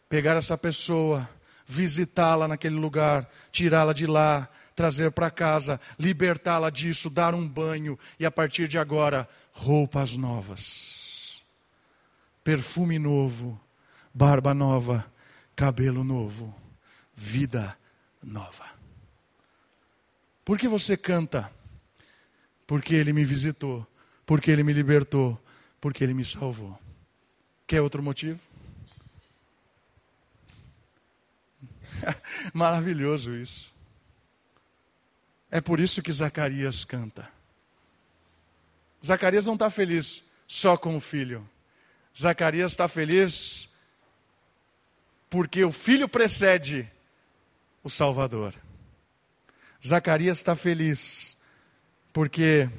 [0.10, 1.28] pegar essa pessoa,
[1.65, 8.25] visitá-la naquele lugar, tirá-la de lá, trazer para casa, libertá-la disso, dar um banho e
[8.25, 11.41] a partir de agora, roupas novas,
[12.43, 13.60] perfume novo,
[14.13, 15.06] barba nova,
[15.56, 16.56] cabelo novo,
[17.15, 17.78] vida
[18.21, 18.65] nova.
[20.43, 21.51] Por que você canta?
[22.67, 23.88] Porque ele me visitou.
[24.25, 25.39] porque Ele me libertou,
[25.80, 26.78] porque Ele me salvou.
[27.67, 28.39] Quer outro motivo?
[32.53, 33.73] Maravilhoso isso.
[35.49, 37.29] É por isso que Zacarias canta.
[39.03, 41.47] Zacarias não está feliz só com o filho.
[42.17, 43.69] Zacarias está feliz
[45.29, 46.89] porque o filho precede
[47.84, 48.55] o Salvador.
[49.86, 51.38] Zacarias está feliz
[52.12, 52.69] porque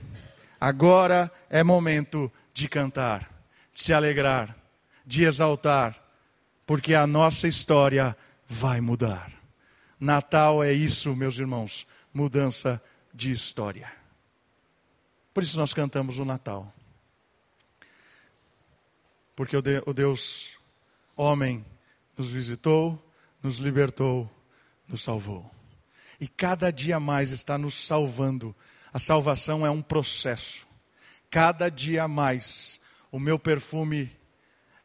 [0.61, 3.31] agora é momento de cantar,
[3.73, 4.57] de se alegrar,
[5.05, 6.03] de exaltar,
[6.67, 9.33] porque a nossa história vai mudar.
[9.99, 12.83] Natal é isso, meus irmãos, mudança
[13.13, 13.91] de história.
[15.33, 16.73] Por isso nós cantamos o Natal.
[19.35, 20.51] Porque o Deus
[21.15, 21.65] homem
[22.17, 23.03] nos visitou,
[23.43, 24.31] nos libertou,
[24.89, 25.51] nos salvou.
[26.21, 28.55] E cada dia mais está nos salvando.
[28.93, 30.67] A salvação é um processo.
[31.31, 32.81] Cada dia mais
[33.11, 34.11] o meu perfume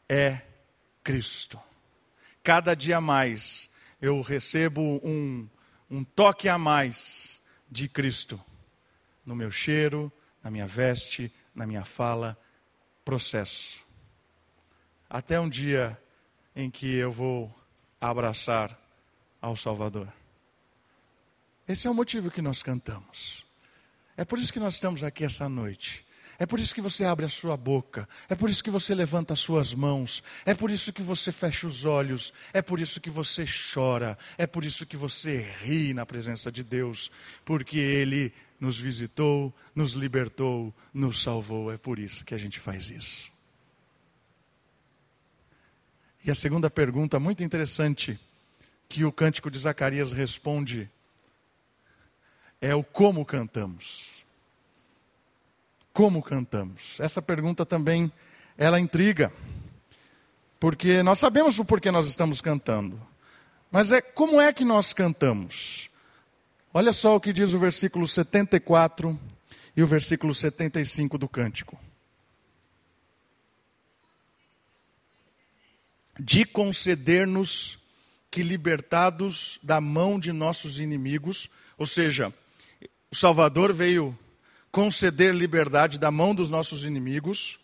[0.08, 0.42] é
[1.04, 1.60] Cristo.
[2.44, 3.70] Cada dia mais
[4.02, 5.48] eu recebo um,
[5.90, 8.44] um toque a mais de Cristo
[9.26, 10.12] no meu cheiro,
[10.44, 12.38] na minha veste, na minha fala,
[13.06, 13.84] processo.
[15.10, 16.00] Até um dia
[16.56, 17.54] em que eu vou
[18.00, 18.78] abraçar
[19.40, 20.12] ao Salvador.
[21.68, 23.46] Esse é o motivo que nós cantamos.
[24.18, 26.06] É por isso que nós estamos aqui essa noite.
[26.42, 29.32] É por isso que você abre a sua boca, é por isso que você levanta
[29.32, 33.12] as suas mãos, é por isso que você fecha os olhos, é por isso que
[33.12, 37.12] você chora, é por isso que você ri na presença de Deus,
[37.46, 41.72] porque Ele nos visitou, nos libertou, nos salvou.
[41.72, 43.32] É por isso que a gente faz isso.
[46.26, 48.20] E a segunda pergunta, muito interessante,
[48.90, 50.90] que o cântico de Zacarias responde,
[52.60, 54.21] é o como cantamos
[55.94, 57.00] como cantamos?
[57.00, 58.12] Essa pergunta também
[58.58, 59.32] ela intriga.
[60.60, 63.02] Porque nós sabemos o porquê nós estamos cantando.
[63.72, 65.90] Mas é como é que nós cantamos?
[66.74, 69.20] Olha só o que diz o versículo 74
[69.76, 71.80] e o versículo 75 do cântico.
[76.20, 77.80] De conceder-nos
[78.30, 82.34] que libertados da mão de nossos inimigos, ou seja,
[83.10, 84.18] o Salvador veio
[84.72, 87.60] conceder liberdade da mão dos nossos inimigos,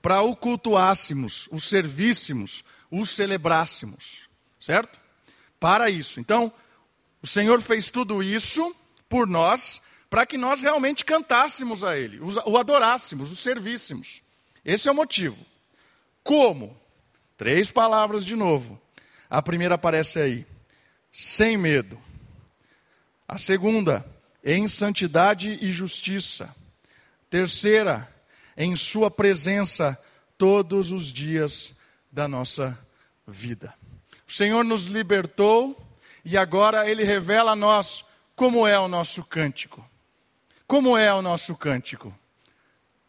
[0.00, 4.20] para o cultuássemos, o servíssemos, o celebrássemos,
[4.58, 4.98] certo?
[5.58, 6.18] Para isso.
[6.18, 6.52] Então,
[7.22, 8.74] o Senhor fez tudo isso
[9.08, 14.22] por nós, para que nós realmente cantássemos a Ele, o adorássemos, o servíssemos.
[14.64, 15.44] Esse é o motivo.
[16.22, 16.78] Como?
[17.36, 18.80] Três palavras de novo.
[19.28, 20.46] A primeira aparece aí:
[21.12, 22.00] sem medo.
[23.28, 24.04] A segunda,
[24.44, 26.54] em santidade e justiça.
[27.28, 28.08] Terceira,
[28.56, 29.98] em Sua presença
[30.36, 31.74] todos os dias
[32.10, 32.78] da nossa
[33.26, 33.74] vida.
[34.26, 35.78] O Senhor nos libertou
[36.24, 39.84] e agora Ele revela a nós como é o nosso cântico.
[40.66, 42.14] Como é o nosso cântico?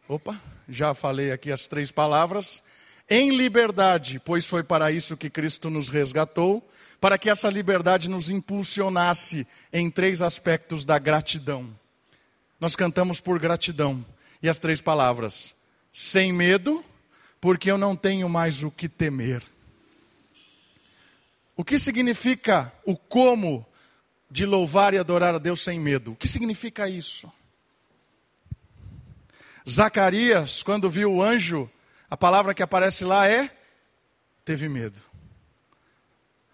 [0.08, 2.64] Opa, já falei aqui as três palavras.
[3.10, 6.68] Em liberdade, pois foi para isso que Cristo nos resgatou
[7.02, 11.76] para que essa liberdade nos impulsionasse em três aspectos da gratidão.
[12.60, 14.06] Nós cantamos por gratidão
[14.42, 15.56] e as três palavras:
[15.92, 16.86] sem medo,
[17.42, 19.44] porque eu não tenho mais o que temer.
[21.58, 23.66] O que significa o como
[24.30, 26.12] de louvar e adorar a Deus sem medo?
[26.12, 27.32] O que significa isso?
[29.68, 31.70] Zacarias, quando viu o anjo,
[32.10, 33.50] a palavra que aparece lá é:
[34.46, 35.11] teve medo.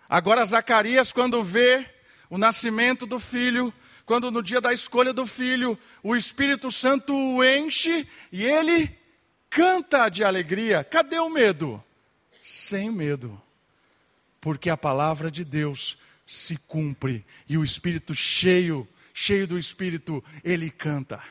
[0.10, 1.86] Agora, Zacarias, quando vê
[2.30, 3.74] o nascimento do filho,
[4.06, 8.98] quando no dia da escolha do filho, o Espírito Santo o enche e ele
[9.50, 10.84] canta de alegria.
[10.84, 11.84] Cadê o medo?
[12.41, 13.41] Sem medo,
[14.39, 20.70] porque a palavra de Deus se cumpre e o Espírito cheio, cheio do Espírito, ele
[20.70, 21.22] canta.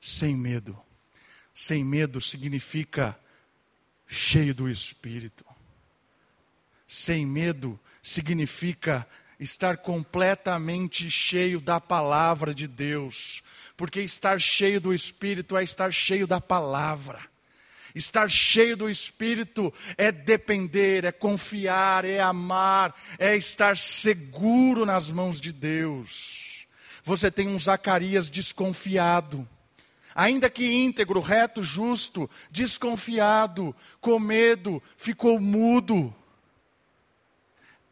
[0.00, 0.78] Sem medo.
[1.52, 3.18] Sem medo significa
[4.06, 5.44] cheio do Espírito
[6.86, 9.06] sem medo significa
[9.38, 13.42] estar completamente cheio da palavra de Deus,
[13.76, 17.18] porque estar cheio do Espírito é estar cheio da palavra.
[17.94, 25.40] Estar cheio do Espírito é depender, é confiar, é amar, é estar seguro nas mãos
[25.40, 26.66] de Deus.
[27.04, 29.48] Você tem um Zacarias desconfiado,
[30.12, 36.14] ainda que íntegro, reto, justo, desconfiado, com medo, ficou mudo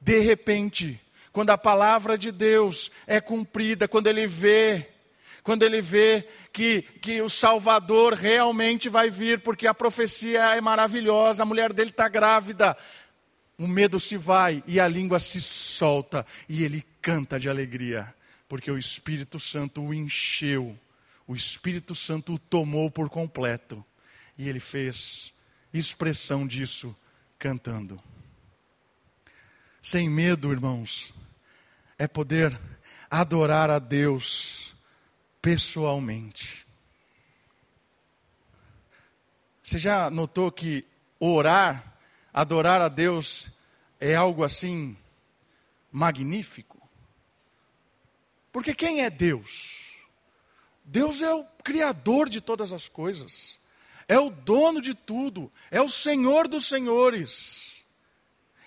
[0.05, 1.01] de repente,
[1.33, 4.89] quando a palavra de Deus é cumprida, quando ele vê,
[5.45, 11.45] quando ele vê que, que o Salvador realmente vai vir, porque a profecia é maravilhosa,
[11.45, 12.77] a mulher dele está grávida,
[13.57, 18.13] o medo se vai e a língua se solta e ele canta de alegria,
[18.49, 20.77] porque o Espírito Santo o encheu,
[21.29, 23.85] o Espírito Santo o tomou por completo
[24.37, 25.33] e ele fez
[25.73, 26.95] expressão disso
[27.39, 28.03] cantando.
[29.83, 31.13] Sem medo, irmãos,
[31.99, 32.57] é poder
[33.11, 34.77] adorar a Deus
[35.43, 36.65] pessoalmente.
[39.61, 40.85] Você já notou que
[41.19, 41.99] orar,
[42.33, 43.51] adorar a Deus,
[43.99, 44.97] é algo assim
[45.91, 46.81] magnífico?
[48.53, 49.97] Porque quem é Deus?
[50.85, 53.59] Deus é o Criador de todas as coisas,
[54.07, 57.72] é o dono de tudo, é o Senhor dos Senhores.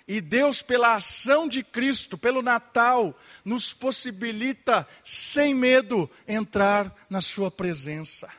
[0.08, 7.50] E Deus, pela ação de Cristo, pelo Natal, nos possibilita, sem medo, entrar na Sua
[7.50, 8.30] presença.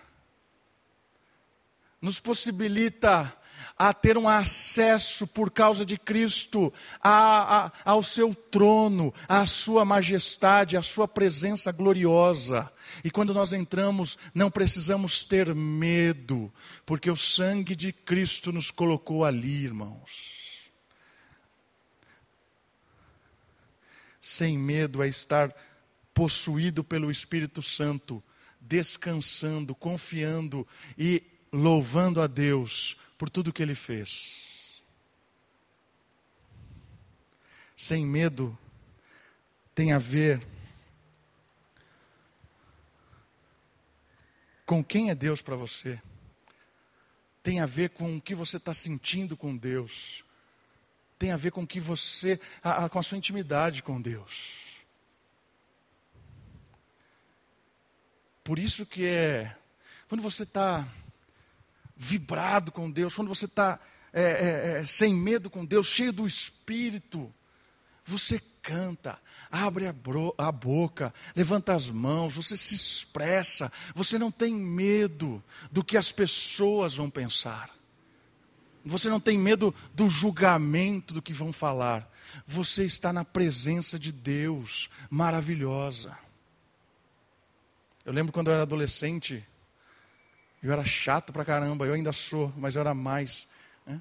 [2.01, 3.37] Nos possibilita
[3.79, 9.85] a ter um acesso por causa de Cristo a, a, ao seu trono, à sua
[9.85, 12.73] majestade, à sua presença gloriosa.
[13.05, 16.51] E quando nós entramos, não precisamos ter medo,
[16.87, 20.36] porque o sangue de Cristo nos colocou ali, irmãos.
[24.27, 25.55] Sem medo é estar
[26.13, 28.21] possuído pelo Espírito Santo,
[28.61, 30.67] descansando, confiando
[30.99, 34.83] e louvando a Deus por tudo que Ele fez.
[37.77, 38.59] Sem medo
[39.73, 40.45] tem a ver
[44.65, 46.03] com quem é Deus para você,
[47.45, 50.26] tem a ver com o que você está sentindo com Deus
[51.19, 54.65] tem a ver com que você, a, a, com a sua intimidade com Deus.
[58.45, 59.57] Por isso que é,
[60.09, 60.87] quando você está
[61.97, 63.81] vibrado com Deus, quando você está
[64.13, 67.33] é, é, é, sem medo com Deus, cheio do Espírito,
[68.05, 74.31] você canta, abre a, bro, a boca, levanta as mãos, você se expressa, você não
[74.31, 77.76] tem medo do que as pessoas vão pensar.
[78.87, 82.09] Você não tem medo do julgamento do que vão falar.
[82.47, 86.17] Você está na presença de Deus, maravilhosa.
[88.05, 89.45] Eu lembro quando eu era adolescente,
[90.63, 93.49] eu era chato pra caramba, eu ainda sou, mas eu era mais.
[93.85, 94.01] Né?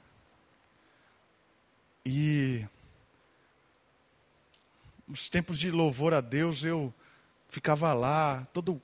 [2.06, 2.64] E
[5.08, 6.94] nos tempos de louvor a Deus, eu
[7.50, 8.80] ficava lá, todo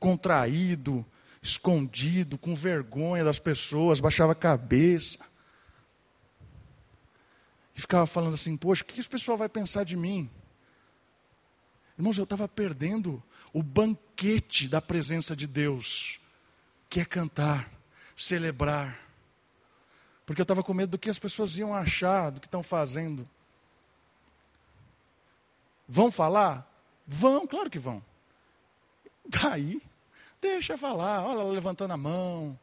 [0.00, 1.04] contraído,
[1.42, 5.18] escondido, com vergonha das pessoas, baixava a cabeça.
[7.74, 10.30] E ficava falando assim: Poxa, o que esse pessoal vai pensar de mim?
[11.96, 16.18] Irmãos, eu estava perdendo o banquete da presença de Deus,
[16.88, 17.70] que é cantar,
[18.16, 18.98] celebrar.
[20.24, 23.28] Porque eu estava com medo do que as pessoas iam achar, do que estão fazendo.
[25.86, 26.70] Vão falar?
[27.06, 28.02] Vão, claro que vão.
[29.26, 29.82] Daí,
[30.40, 32.58] deixa falar, olha ela levantando a mão,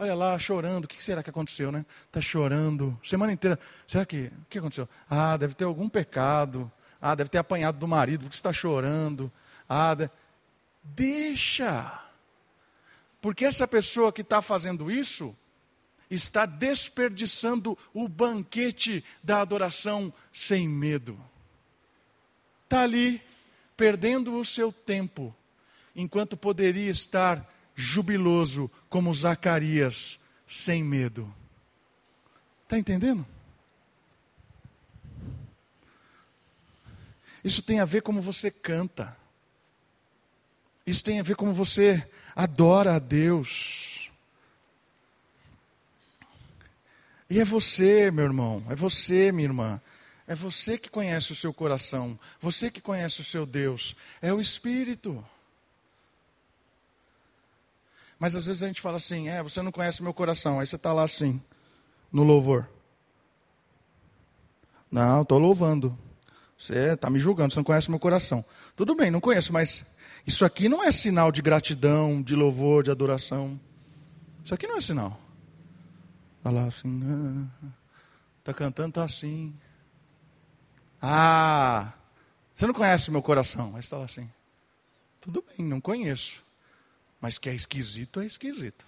[0.00, 0.86] Olha lá, chorando.
[0.86, 1.84] O que será que aconteceu, né?
[2.06, 2.98] Está chorando.
[3.04, 3.58] Semana inteira.
[3.86, 4.28] Será que.
[4.28, 4.88] O que aconteceu?
[5.10, 6.72] Ah, deve ter algum pecado.
[6.98, 9.30] Ah, deve ter apanhado do marido, porque está chorando.
[9.68, 10.08] Ah, de...
[10.82, 12.02] deixa.
[13.20, 15.36] Porque essa pessoa que está fazendo isso
[16.10, 21.20] está desperdiçando o banquete da adoração sem medo.
[22.64, 23.20] Está ali,
[23.76, 25.34] perdendo o seu tempo,
[25.94, 27.46] enquanto poderia estar
[27.80, 31.32] jubiloso como Zacarias, sem medo.
[32.64, 33.26] Está entendendo?
[37.42, 39.16] Isso tem a ver como você canta.
[40.86, 44.10] Isso tem a ver como você adora a Deus.
[47.28, 49.80] E é você, meu irmão, é você, minha irmã.
[50.26, 53.96] É você que conhece o seu coração, você que conhece o seu Deus.
[54.20, 55.24] É o Espírito.
[58.20, 60.60] Mas às vezes a gente fala assim: é, você não conhece meu coração.
[60.60, 61.40] Aí você está lá assim,
[62.12, 62.68] no louvor.
[64.90, 65.98] Não, estou louvando.
[66.58, 68.44] Você está me julgando, você não conhece meu coração.
[68.76, 69.82] Tudo bem, não conheço, mas
[70.26, 73.58] isso aqui não é sinal de gratidão, de louvor, de adoração.
[74.44, 75.18] Isso aqui não é sinal.
[76.36, 77.48] Está lá assim,
[78.38, 79.54] está cantando, está assim.
[81.00, 81.94] Ah,
[82.52, 84.28] você não conhece meu coração, mas está lá assim.
[85.18, 86.42] Tudo bem, não conheço.
[87.20, 88.86] Mas que é esquisito, é esquisito.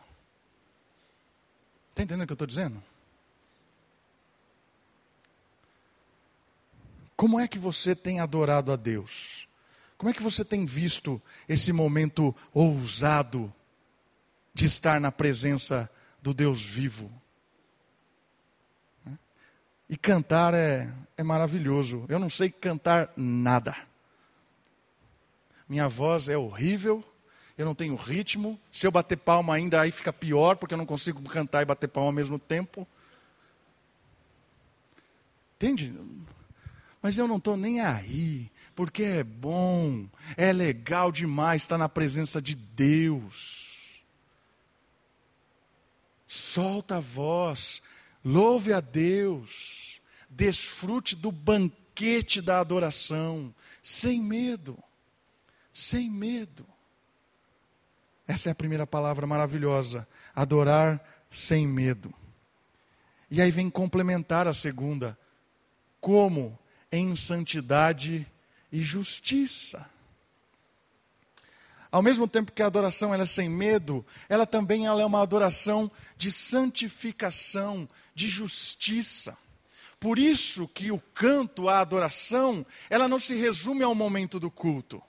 [1.91, 2.83] Está entendendo o que eu estou dizendo?
[7.15, 9.47] Como é que você tem adorado a Deus?
[9.99, 13.53] Como é que você tem visto esse momento ousado
[14.53, 15.89] de estar na presença
[16.21, 17.13] do Deus vivo?
[19.89, 22.07] E cantar é, é maravilhoso.
[22.09, 23.77] Eu não sei cantar nada.
[25.69, 27.05] Minha voz é horrível,
[27.63, 28.61] eu não tenho ritmo.
[28.71, 31.89] Se eu bater palma ainda, aí fica pior, porque eu não consigo cantar e bater
[31.89, 32.87] palma ao mesmo tempo.
[35.57, 35.95] Entende?
[37.01, 42.41] Mas eu não estou nem aí, porque é bom, é legal demais estar na presença
[42.41, 44.03] de Deus.
[46.27, 47.83] Solta a voz,
[48.25, 54.79] louve a Deus, desfrute do banquete da adoração, sem medo,
[55.73, 56.72] sem medo.
[58.27, 62.13] Essa é a primeira palavra maravilhosa, adorar sem medo.
[63.31, 65.19] E aí vem complementar a segunda,
[66.01, 66.59] como
[66.91, 68.27] em santidade
[68.71, 69.89] e justiça.
[71.91, 75.23] Ao mesmo tempo que a adoração ela é sem medo, ela também ela é uma
[75.23, 79.37] adoração de santificação, de justiça.
[80.01, 85.03] Por isso que o canto, a adoração, ela não se resume ao momento do culto.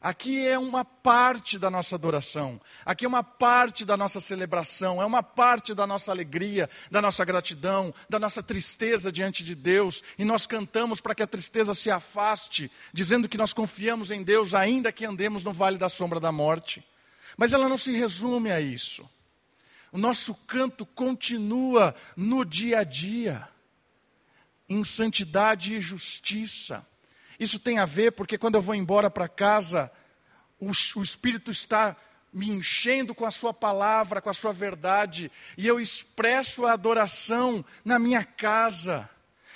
[0.00, 5.06] Aqui é uma parte da nossa adoração, aqui é uma parte da nossa celebração, é
[5.06, 10.24] uma parte da nossa alegria, da nossa gratidão, da nossa tristeza diante de Deus, e
[10.24, 14.92] nós cantamos para que a tristeza se afaste, dizendo que nós confiamos em Deus, ainda
[14.92, 16.84] que andemos no vale da sombra da morte.
[17.36, 19.08] Mas ela não se resume a isso.
[19.90, 23.48] O nosso canto continua no dia a dia,
[24.68, 26.86] em santidade e justiça.
[27.38, 29.90] Isso tem a ver porque quando eu vou embora para casa,
[30.60, 31.96] o, o Espírito está
[32.32, 37.64] me enchendo com a Sua palavra, com a Sua verdade, e eu expresso a adoração
[37.84, 39.08] na minha casa.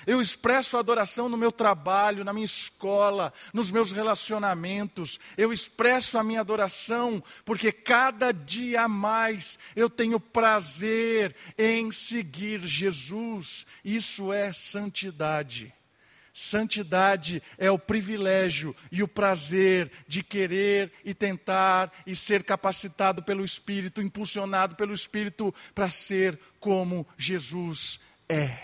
[0.06, 5.20] Eu expresso a adoração no meu trabalho, na minha escola, nos meus relacionamentos.
[5.36, 13.66] Eu expresso a minha adoração porque cada dia mais eu tenho prazer em seguir Jesus.
[13.84, 15.74] Isso é santidade.
[16.42, 23.44] Santidade é o privilégio e o prazer de querer e tentar e ser capacitado pelo
[23.44, 28.56] Espírito, impulsionado pelo Espírito para ser como Jesus é.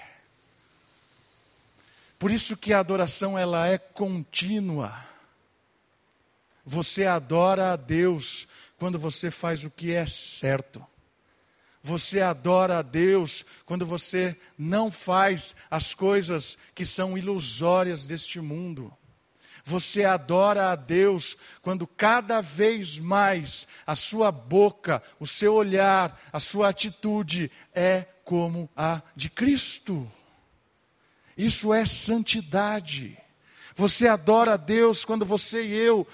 [2.19, 4.99] Por isso que a adoração ela é contínua.
[6.65, 8.49] Você adora a Deus
[8.79, 10.83] quando você faz o que é certo.
[11.87, 18.93] Você adora a Deus quando você não faz as coisas que são ilusórias deste mundo.
[19.65, 26.41] Você adora a Deus quando cada vez mais a sua boca, o seu olhar, a
[26.41, 30.11] sua atitude é como a de Cristo.
[31.37, 33.17] Isso é santidade.
[33.77, 36.05] Você adora a Deus quando você e eu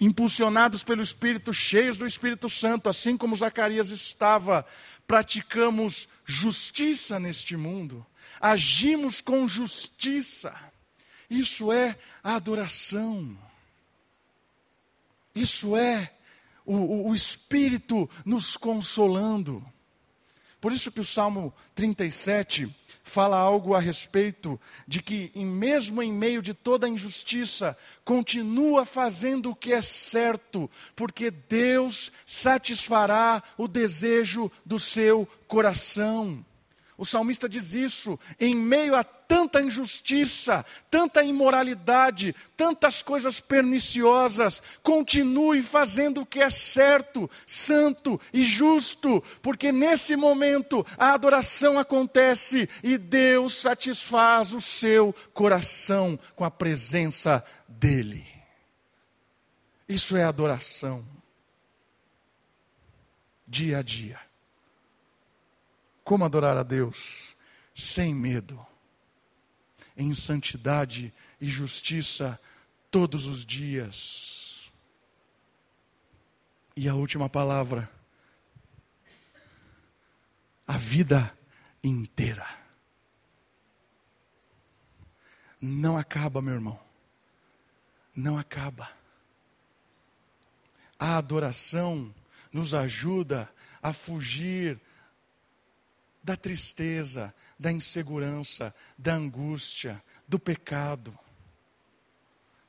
[0.00, 4.64] impulsionados pelo Espírito, cheios do Espírito Santo, assim como Zacarias estava,
[5.06, 8.06] praticamos justiça neste mundo,
[8.40, 10.54] agimos com justiça.
[11.28, 13.36] Isso é adoração.
[15.34, 16.12] Isso é
[16.64, 19.64] o, o, o Espírito nos consolando.
[20.60, 26.42] Por isso que o Salmo 37 fala algo a respeito de que, mesmo em meio
[26.42, 34.50] de toda a injustiça, continua fazendo o que é certo, porque Deus satisfará o desejo
[34.64, 36.44] do seu coração.
[36.98, 44.60] O salmista diz isso em meio a tanta injustiça, tanta imoralidade, tantas coisas perniciosas.
[44.82, 52.68] Continue fazendo o que é certo, santo e justo, porque nesse momento a adoração acontece
[52.82, 58.26] e Deus satisfaz o seu coração com a presença dEle.
[59.88, 61.06] Isso é adoração,
[63.46, 64.27] dia a dia.
[66.08, 67.36] Como adorar a Deus?
[67.74, 68.66] Sem medo,
[69.94, 72.40] em santidade e justiça
[72.90, 74.72] todos os dias.
[76.74, 77.90] E a última palavra,
[80.66, 81.30] a vida
[81.84, 82.48] inteira.
[85.60, 86.80] Não acaba, meu irmão.
[88.16, 88.90] Não acaba.
[90.98, 92.14] A adoração
[92.50, 93.46] nos ajuda
[93.82, 94.80] a fugir
[96.28, 101.18] da tristeza, da insegurança, da angústia, do pecado.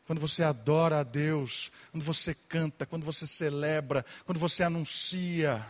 [0.05, 5.68] Quando você adora a Deus, quando você canta, quando você celebra, quando você anuncia,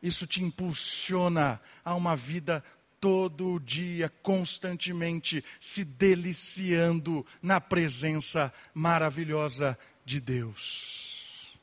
[0.00, 2.62] isso te impulsiona a uma vida
[3.00, 11.58] todo dia, constantemente, se deliciando na presença maravilhosa de Deus.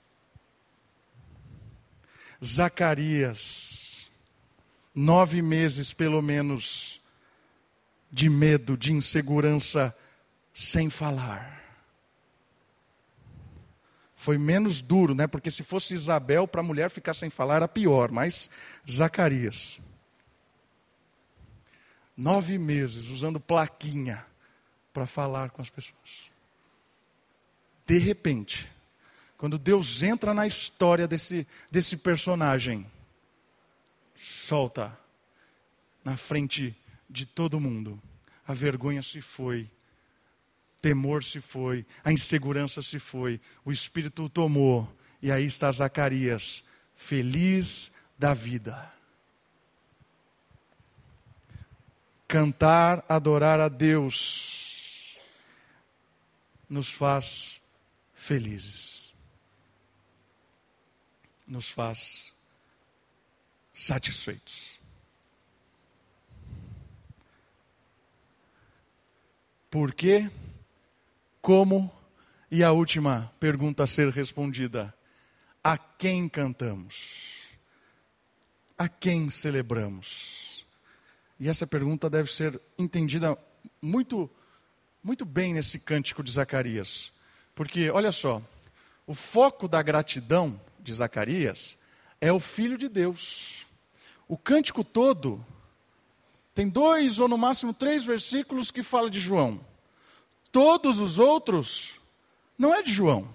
[2.43, 3.82] Zacarias,
[4.93, 7.01] nove meses pelo menos,
[8.11, 9.95] de medo, de insegurança,
[10.53, 11.61] sem falar.
[14.15, 15.27] Foi menos duro, né?
[15.27, 18.49] Porque se fosse Isabel, para a mulher ficar sem falar era pior, mas
[18.89, 19.79] Zacarias.
[22.15, 24.25] Nove meses usando plaquinha
[24.93, 26.31] para falar com as pessoas.
[27.85, 28.71] De repente,
[29.37, 32.89] quando Deus entra na história desse, desse personagem,
[34.15, 34.97] solta
[36.03, 36.75] na frente
[37.09, 38.01] de todo mundo.
[38.45, 39.69] A vergonha se foi,
[40.81, 46.63] temor se foi, a insegurança se foi, o Espírito o tomou, e aí está Zacarias,
[46.93, 48.91] feliz da vida.
[52.27, 55.17] Cantar, adorar a Deus,
[56.67, 57.61] nos faz
[58.15, 59.13] felizes,
[61.47, 62.32] nos faz
[63.73, 64.79] satisfeitos.
[69.69, 70.29] Por quê?
[71.41, 71.91] Como?
[72.51, 74.93] E a última pergunta a ser respondida:
[75.63, 77.41] a quem cantamos?
[78.77, 80.65] A quem celebramos?
[81.39, 83.37] E essa pergunta deve ser entendida
[83.81, 84.29] muito,
[85.03, 87.11] muito bem nesse cântico de Zacarias.
[87.55, 88.41] Porque, olha só,
[89.07, 91.77] o foco da gratidão de Zacarias
[92.23, 93.67] é o Filho de Deus.
[94.29, 95.45] O cântico todo
[96.55, 99.59] tem dois ou no máximo três versículos que fala de João.
[100.49, 101.95] Todos os outros
[102.57, 103.27] não é de João,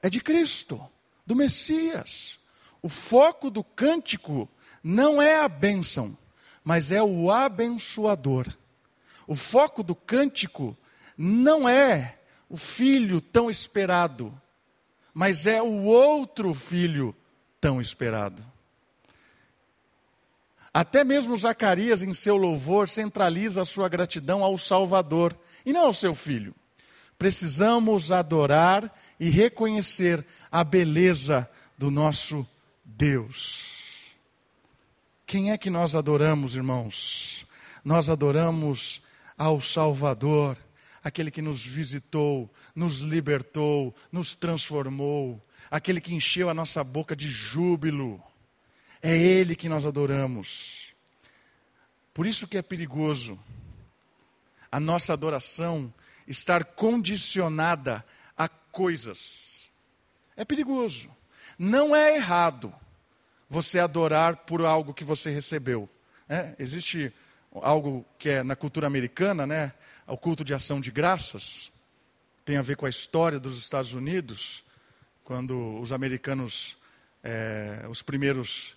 [0.00, 0.80] é de Cristo,
[1.26, 2.38] do Messias.
[2.80, 4.48] O foco do cântico
[4.80, 6.16] não é a bênção,
[6.62, 8.46] mas é o abençoador.
[9.26, 10.76] O foco do cântico
[11.18, 14.32] não é o filho tão esperado,
[15.12, 17.12] mas é o outro filho
[17.62, 18.44] tão esperado.
[20.74, 25.92] Até mesmo Zacarias, em seu louvor, centraliza a sua gratidão ao Salvador e não ao
[25.92, 26.54] seu filho.
[27.16, 31.48] Precisamos adorar e reconhecer a beleza
[31.78, 32.44] do nosso
[32.84, 34.12] Deus.
[35.24, 37.46] Quem é que nós adoramos, irmãos?
[37.84, 39.00] Nós adoramos
[39.38, 40.58] ao Salvador,
[41.04, 45.40] aquele que nos visitou, nos libertou, nos transformou,
[45.72, 48.22] aquele que encheu a nossa boca de júbilo.
[49.00, 50.92] É Ele que nós adoramos.
[52.12, 53.40] Por isso que é perigoso
[54.70, 55.92] a nossa adoração
[56.28, 58.04] estar condicionada
[58.36, 59.70] a coisas.
[60.36, 61.10] É perigoso.
[61.58, 62.72] Não é errado
[63.48, 65.88] você adorar por algo que você recebeu.
[66.28, 67.10] É, existe
[67.50, 69.72] algo que é na cultura americana, né?
[70.06, 71.72] O culto de ação de graças.
[72.44, 74.62] Tem a ver com a história dos Estados Unidos,
[75.24, 76.76] quando os americanos,
[77.22, 78.76] é, os primeiros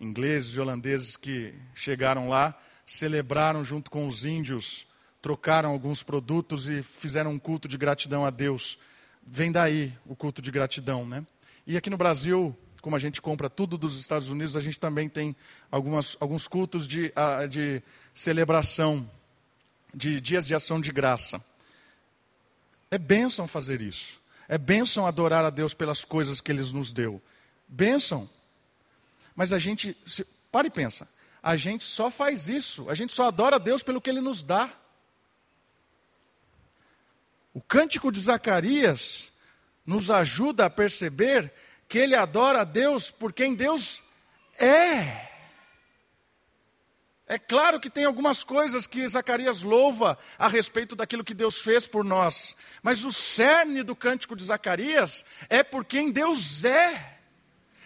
[0.00, 4.86] ingleses e holandeses que chegaram lá, celebraram junto com os índios
[5.24, 8.78] trocaram alguns produtos e fizeram um culto de gratidão a Deus.
[9.26, 11.26] Vem daí o culto de gratidão, né?
[11.66, 15.08] E aqui no Brasil, como a gente compra tudo dos Estados Unidos, a gente também
[15.08, 15.34] tem
[15.70, 17.10] algumas, alguns cultos de,
[17.48, 17.82] de
[18.12, 19.10] celebração,
[19.94, 21.42] de dias de ação de graça.
[22.90, 24.20] É bênção fazer isso.
[24.48, 27.20] É bênção adorar a Deus pelas coisas que Ele nos deu.
[27.66, 28.28] Bênção.
[29.34, 31.08] Mas a gente, se, para e pensa,
[31.42, 34.42] a gente só faz isso, a gente só adora a Deus pelo que Ele nos
[34.42, 34.70] dá.
[37.52, 39.32] O cântico de Zacarias
[39.86, 41.52] nos ajuda a perceber
[41.88, 44.02] que ele adora a Deus por quem Deus
[44.58, 45.30] é.
[47.26, 51.86] É claro que tem algumas coisas que Zacarias louva a respeito daquilo que Deus fez
[51.86, 57.18] por nós, mas o cerne do cântico de Zacarias é por quem Deus é,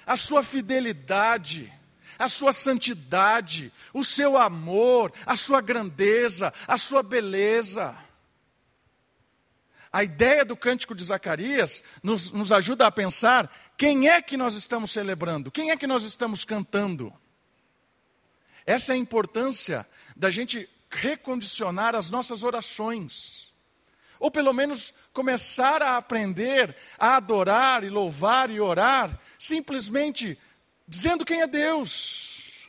[0.04, 1.72] a sua fidelidade,
[2.18, 7.96] a sua santidade, o seu amor, a sua grandeza, a sua beleza.
[9.92, 14.54] A ideia do cântico de Zacarias nos, nos ajuda a pensar quem é que nós
[14.54, 17.12] estamos celebrando, quem é que nós estamos cantando.
[18.68, 23.50] Essa é a importância da gente recondicionar as nossas orações.
[24.20, 30.38] Ou pelo menos começar a aprender a adorar e louvar e orar, simplesmente
[30.86, 32.68] dizendo quem é Deus.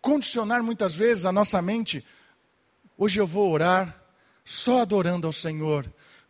[0.00, 2.02] Condicionar muitas vezes a nossa mente
[3.00, 3.96] Hoje eu vou orar
[4.44, 5.86] só adorando ao Senhor,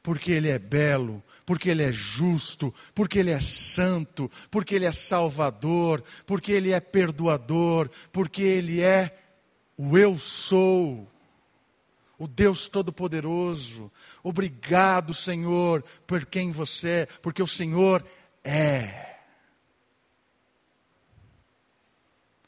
[0.08, 4.90] porque Ele é belo, porque Ele é justo, porque Ele é santo, porque Ele é
[4.90, 9.14] salvador, porque Ele é perdoador, porque Ele é
[9.76, 11.06] o Eu sou
[12.16, 13.92] o Deus Todo-Poderoso.
[14.22, 18.02] Obrigado, Senhor, por quem você é, porque o Senhor
[18.42, 19.18] é.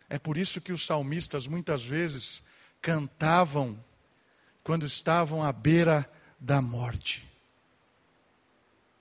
[0.08, 2.42] É por isso que os salmistas muitas vezes
[2.80, 3.78] cantavam
[4.64, 7.28] quando estavam à beira da morte.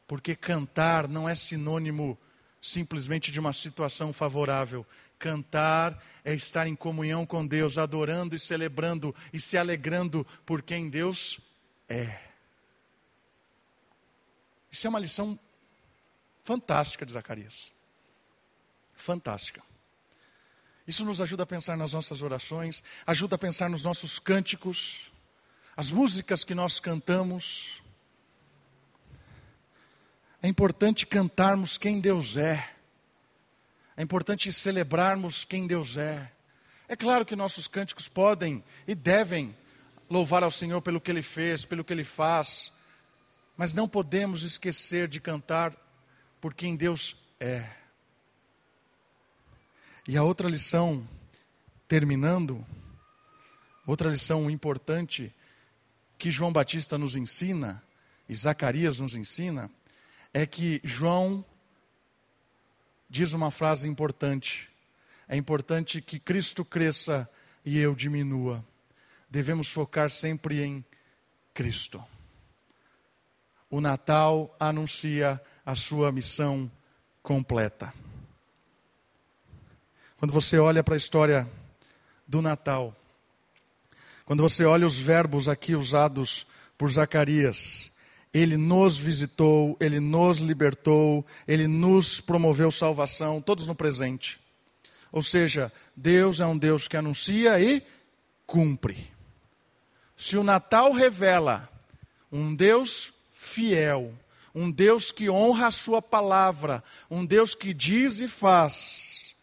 [0.09, 2.17] Porque cantar não é sinônimo
[2.59, 4.83] simplesmente de uma situação favorável.
[5.19, 10.89] Cantar é estar em comunhão com Deus, adorando e celebrando e se alegrando por quem
[10.89, 11.39] Deus
[11.87, 12.19] é.
[14.71, 15.37] Isso é uma lição
[16.43, 17.71] fantástica de Zacarias.
[18.95, 19.61] Fantástica.
[20.87, 25.11] Isso nos ajuda a pensar nas nossas orações, ajuda a pensar nos nossos cânticos,
[25.77, 27.79] as músicas que nós cantamos.
[30.41, 32.69] É importante cantarmos quem Deus é.
[33.97, 36.31] É importante celebrarmos quem Deus é.
[36.87, 39.55] É claro que nossos cânticos podem e devem
[40.09, 42.71] louvar ao Senhor pelo que Ele fez, pelo que Ele faz,
[43.57, 45.75] mas não podemos esquecer de cantar
[46.39, 47.69] por quem Deus é.
[50.07, 51.07] E a outra lição,
[51.87, 52.65] terminando,
[53.85, 55.33] outra lição importante
[56.17, 57.83] que João Batista nos ensina,
[58.27, 59.69] e Zacarias nos ensina,
[60.33, 61.43] é que João
[63.09, 64.69] diz uma frase importante.
[65.27, 67.29] É importante que Cristo cresça
[67.65, 68.63] e eu diminua.
[69.29, 70.83] Devemos focar sempre em
[71.53, 72.03] Cristo.
[73.69, 76.71] O Natal anuncia a sua missão
[77.21, 77.93] completa.
[80.17, 81.49] Quando você olha para a história
[82.27, 82.95] do Natal,
[84.25, 86.45] quando você olha os verbos aqui usados
[86.77, 87.91] por Zacarias,
[88.33, 94.39] ele nos visitou, Ele nos libertou, Ele nos promoveu salvação, todos no presente.
[95.11, 97.83] Ou seja, Deus é um Deus que anuncia e
[98.45, 99.11] cumpre.
[100.15, 101.67] Se o Natal revela
[102.31, 104.13] um Deus fiel,
[104.53, 109.33] um Deus que honra a Sua palavra, um Deus que diz e faz,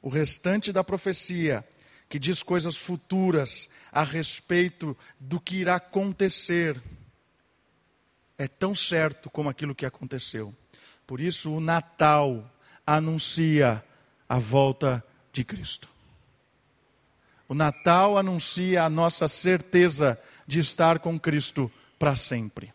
[0.00, 1.66] o restante da profecia,
[2.08, 6.80] que diz coisas futuras a respeito do que irá acontecer,
[8.38, 10.54] é tão certo como aquilo que aconteceu.
[11.06, 12.50] Por isso, o Natal
[12.86, 13.84] anuncia
[14.28, 15.88] a volta de Cristo.
[17.48, 22.74] O Natal anuncia a nossa certeza de estar com Cristo para sempre.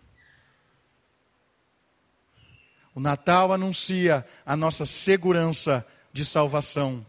[2.96, 7.06] O Natal anuncia a nossa segurança de salvação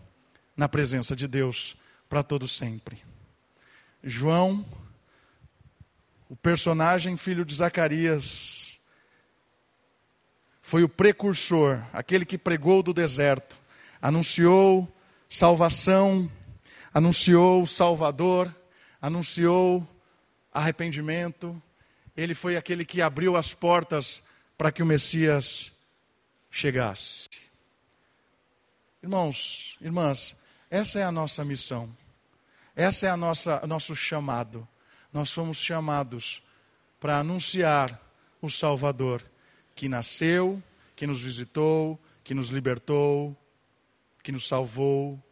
[0.57, 1.77] na presença de Deus
[2.09, 3.03] para todo sempre.
[4.03, 4.65] João
[6.33, 8.81] o personagem filho de Zacarias
[10.63, 13.55] foi o precursor, aquele que pregou do deserto,
[14.01, 14.91] anunciou
[15.29, 16.33] salvação,
[16.95, 18.51] anunciou Salvador,
[18.99, 19.87] anunciou
[20.51, 21.63] arrependimento.
[22.17, 24.23] Ele foi aquele que abriu as portas
[24.57, 25.71] para que o Messias
[26.51, 27.29] chegasse.
[29.03, 30.35] Irmãos, irmãs,
[30.71, 31.95] essa é a nossa missão.
[32.75, 34.67] Essa é a nossa nosso chamado
[35.13, 36.43] nós somos chamados
[36.99, 38.01] para anunciar
[38.41, 39.23] o Salvador
[39.75, 40.63] que nasceu,
[40.97, 43.37] que nos visitou, que nos libertou,
[44.23, 45.23] que nos salvou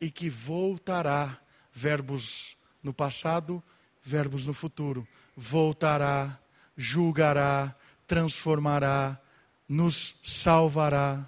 [0.00, 1.40] e que voltará.
[1.72, 3.62] Verbos no passado,
[4.02, 5.06] verbos no futuro.
[5.36, 6.38] Voltará,
[6.76, 9.20] julgará, transformará,
[9.68, 11.24] nos salvará.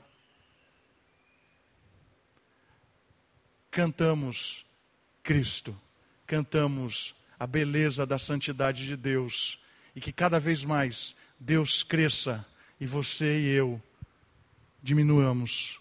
[3.71, 4.67] Cantamos
[5.23, 5.81] Cristo,
[6.27, 9.59] cantamos a beleza da santidade de Deus
[9.97, 12.45] e que cada vez mais Deus cresça
[12.79, 13.81] e você e eu
[14.83, 15.81] diminuamos,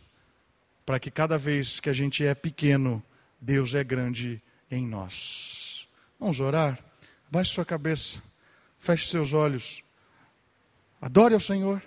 [0.86, 3.04] para que cada vez que a gente é pequeno,
[3.42, 4.42] Deus é grande
[4.72, 5.86] em nós.
[6.18, 6.80] Vamos orar?
[7.30, 8.24] Baixe sua cabeça,
[8.78, 9.84] feche seus olhos,
[11.02, 11.84] adore ao Senhor.